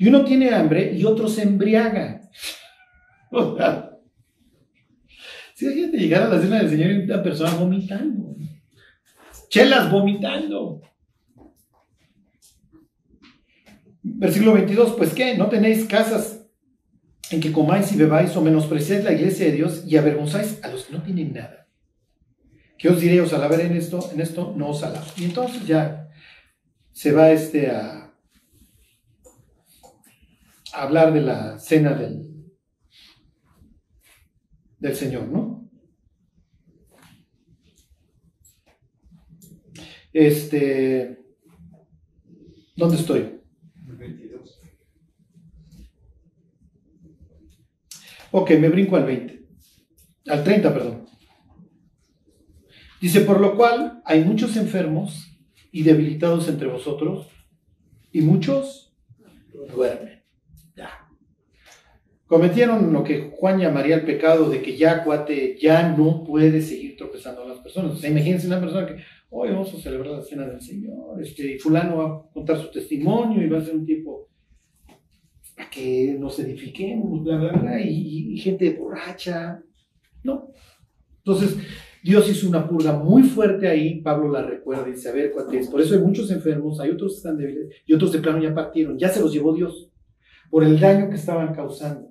[0.01, 2.21] y uno tiene hambre y otro se embriaga.
[5.53, 8.35] si hay llegar a la cena del Señor y una persona vomitando.
[9.47, 10.81] Chelas vomitando.
[14.01, 16.47] Versículo 22, pues qué, no tenéis casas
[17.29, 20.85] en que comáis y bebáis o menospreciáis la iglesia de Dios y avergonzáis a los
[20.85, 21.67] que no tienen nada.
[22.79, 23.21] ¿Qué os diré?
[23.21, 24.09] ¿Os alabaré en esto?
[24.11, 25.05] En esto no os alabo.
[25.15, 26.09] Y entonces ya
[26.91, 28.00] se va este a,
[30.73, 32.51] hablar de la cena del,
[34.79, 35.69] del Señor, ¿no?
[40.13, 41.23] Este,
[42.75, 43.39] ¿dónde estoy?
[43.75, 44.61] 22.
[48.31, 49.47] Ok, me brinco al 20,
[50.27, 51.05] al 30, perdón.
[52.99, 55.39] Dice, por lo cual hay muchos enfermos
[55.71, 57.27] y debilitados entre vosotros,
[58.11, 58.93] y muchos
[59.73, 60.20] duermen
[62.31, 66.95] cometieron lo que Juan llamaría el pecado de que ya, cuate, ya no puede seguir
[66.95, 67.91] tropezando a las personas.
[67.91, 71.55] O sea, imagínense una persona que, hoy vamos a celebrar la cena del Señor, este,
[71.55, 74.29] y fulano va a contar su testimonio y va a ser un tiempo
[75.57, 79.61] para que nos edifiquemos, bla, bla, bla, y, gente borracha.
[80.23, 80.53] No.
[81.17, 81.57] Entonces,
[82.01, 85.67] Dios hizo una purga muy fuerte ahí, Pablo la recuerda y dice, a ver, cuates,
[85.67, 88.55] por eso hay muchos enfermos, hay otros que están débiles, y otros de plano ya
[88.55, 89.91] partieron, ya se los llevó Dios,
[90.49, 92.10] por el daño que estaban causando.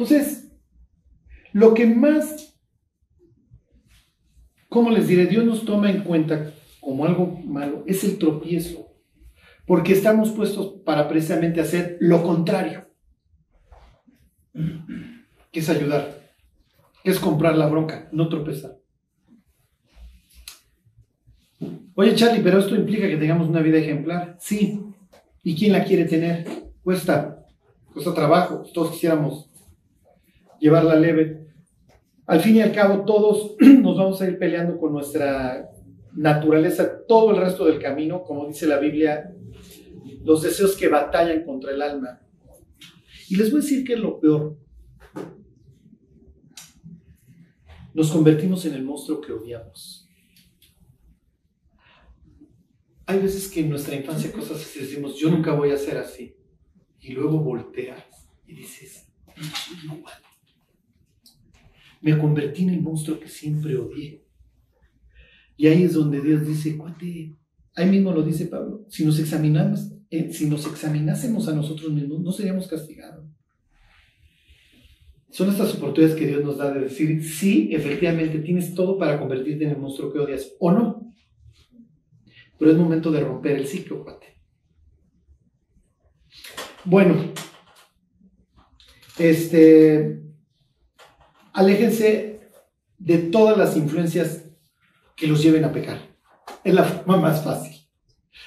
[0.00, 0.50] Entonces,
[1.52, 2.58] lo que más,
[4.70, 5.26] ¿cómo les diré?
[5.26, 8.88] Dios nos toma en cuenta como algo malo es el tropiezo,
[9.66, 12.88] porque estamos puestos para precisamente hacer lo contrario,
[15.52, 16.18] que es ayudar,
[17.04, 18.78] que es comprar la bronca, no tropezar.
[21.94, 24.38] Oye, Charlie, pero esto implica que tengamos una vida ejemplar.
[24.40, 24.80] Sí.
[25.42, 26.46] ¿Y quién la quiere tener?
[26.82, 27.44] Cuesta,
[27.92, 28.64] cuesta trabajo.
[28.72, 29.49] Todos quisiéramos
[30.60, 31.46] llevarla leve.
[32.26, 35.68] Al fin y al cabo, todos nos vamos a ir peleando con nuestra
[36.12, 39.34] naturaleza todo el resto del camino, como dice la Biblia,
[40.24, 42.20] los deseos que batallan contra el alma.
[43.28, 44.58] Y les voy a decir que es lo peor.
[47.94, 50.08] Nos convertimos en el monstruo que odiamos.
[53.06, 56.36] Hay veces que en nuestra infancia cosas así decimos, yo nunca voy a ser así.
[57.00, 58.04] Y luego volteas
[58.46, 59.08] y dices,
[59.86, 60.02] no,
[62.00, 64.24] me convertí en el monstruo que siempre odié.
[65.56, 67.36] Y ahí es donde Dios dice, cuate,
[67.74, 72.20] ahí mismo lo dice Pablo, si nos examinamos, eh, si nos examinásemos a nosotros mismos,
[72.20, 73.26] no seríamos castigados.
[75.30, 79.64] Son estas oportunidades que Dios nos da de decir, sí, efectivamente tienes todo para convertirte
[79.64, 81.14] en el monstruo que odias o no.
[82.58, 84.26] Pero es momento de romper el ciclo, cuate.
[86.84, 87.14] Bueno,
[89.18, 90.20] este,
[91.60, 92.40] aléjense
[92.98, 94.44] de todas las influencias
[95.16, 95.98] que los lleven a pecar.
[96.64, 97.76] Es la forma más fácil.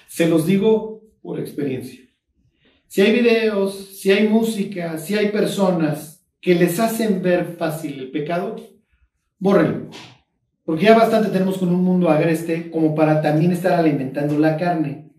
[0.08, 2.02] Se los digo por experiencia.
[2.88, 8.12] Si hay videos, si hay música, si hay personas que les hacen ver fácil el
[8.12, 8.56] pecado,
[9.40, 9.90] bórrenlo.
[10.64, 15.12] Porque ya bastante tenemos con un mundo agreste como para también estar alimentando la carne.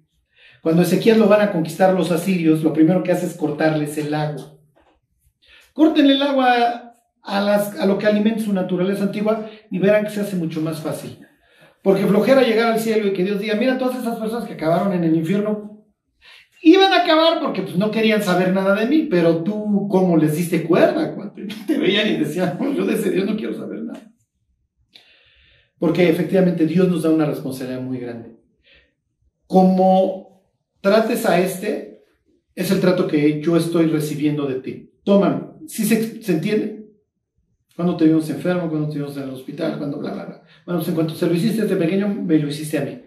[0.63, 4.15] Cuando Ezequiel lo van a conquistar los asirios, lo primero que hace es cortarles el
[4.15, 4.57] agua.
[5.73, 6.94] Córtenle el agua
[7.25, 11.19] a, lo que alimenta su naturaleza antigua y verán que se hace mucho más fácil.
[11.83, 14.93] Porque flojera llegar al cielo y que Dios diga, mira, todas esas personas que acabaron
[14.93, 15.85] en el infierno,
[16.63, 20.37] iban a acabar porque pues, no querían saber nada de mí, pero tú, ¿cómo les
[20.37, 21.15] diste cuerda?
[21.15, 21.35] Cuando
[21.67, 24.01] te veían y decían, yo de ese Dios no quiero saber nada.
[25.79, 28.37] Porque efectivamente Dios nos da una responsabilidad muy grande.
[29.47, 30.43] Como
[30.81, 32.03] trates a este,
[32.55, 34.91] es el trato que yo estoy recibiendo de ti.
[35.05, 36.84] Toman, si se, se entiende?
[37.77, 40.43] Cuando te vimos enfermo, cuando te vimos en el hospital, cuando bla, bla, bla.
[40.65, 43.01] Bueno, pues en cuanto se lo hiciste desde pequeño, me lo hiciste a mí.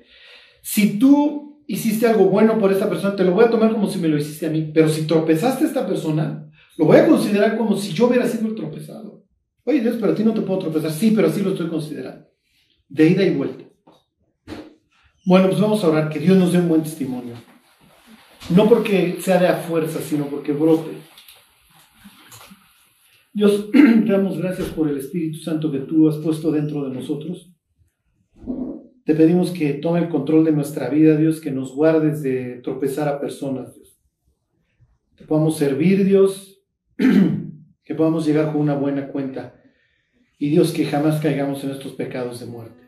[0.62, 4.00] Si tú hiciste algo bueno por esta persona, te lo voy a tomar como si
[4.00, 4.72] me lo hiciste a mí.
[4.74, 8.48] Pero si tropezaste a esta persona, lo voy a considerar como si yo hubiera sido
[8.48, 9.24] el tropezado.
[9.64, 10.92] Oye, Dios, pero a ti no te puedo tropezar.
[10.92, 12.28] Sí, pero así lo estoy considerando.
[12.90, 13.64] De ida y vuelta.
[15.26, 17.34] Bueno, pues vamos a orar que Dios nos dé un buen testimonio.
[18.50, 20.92] No porque sea de a fuerza, sino porque brote.
[23.38, 27.54] Dios, te damos gracias por el Espíritu Santo que tú has puesto dentro de nosotros.
[29.06, 33.08] Te pedimos que tome el control de nuestra vida, Dios, que nos guardes de tropezar
[33.08, 34.02] a personas, Dios.
[35.16, 36.64] Que podamos servir, Dios,
[37.84, 39.62] que podamos llegar con una buena cuenta.
[40.40, 42.82] Y Dios, que jamás caigamos en estos pecados de muerte.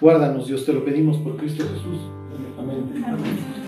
[0.00, 1.98] Guárdanos, Dios, te lo pedimos por Cristo Jesús.
[2.56, 3.61] Amén.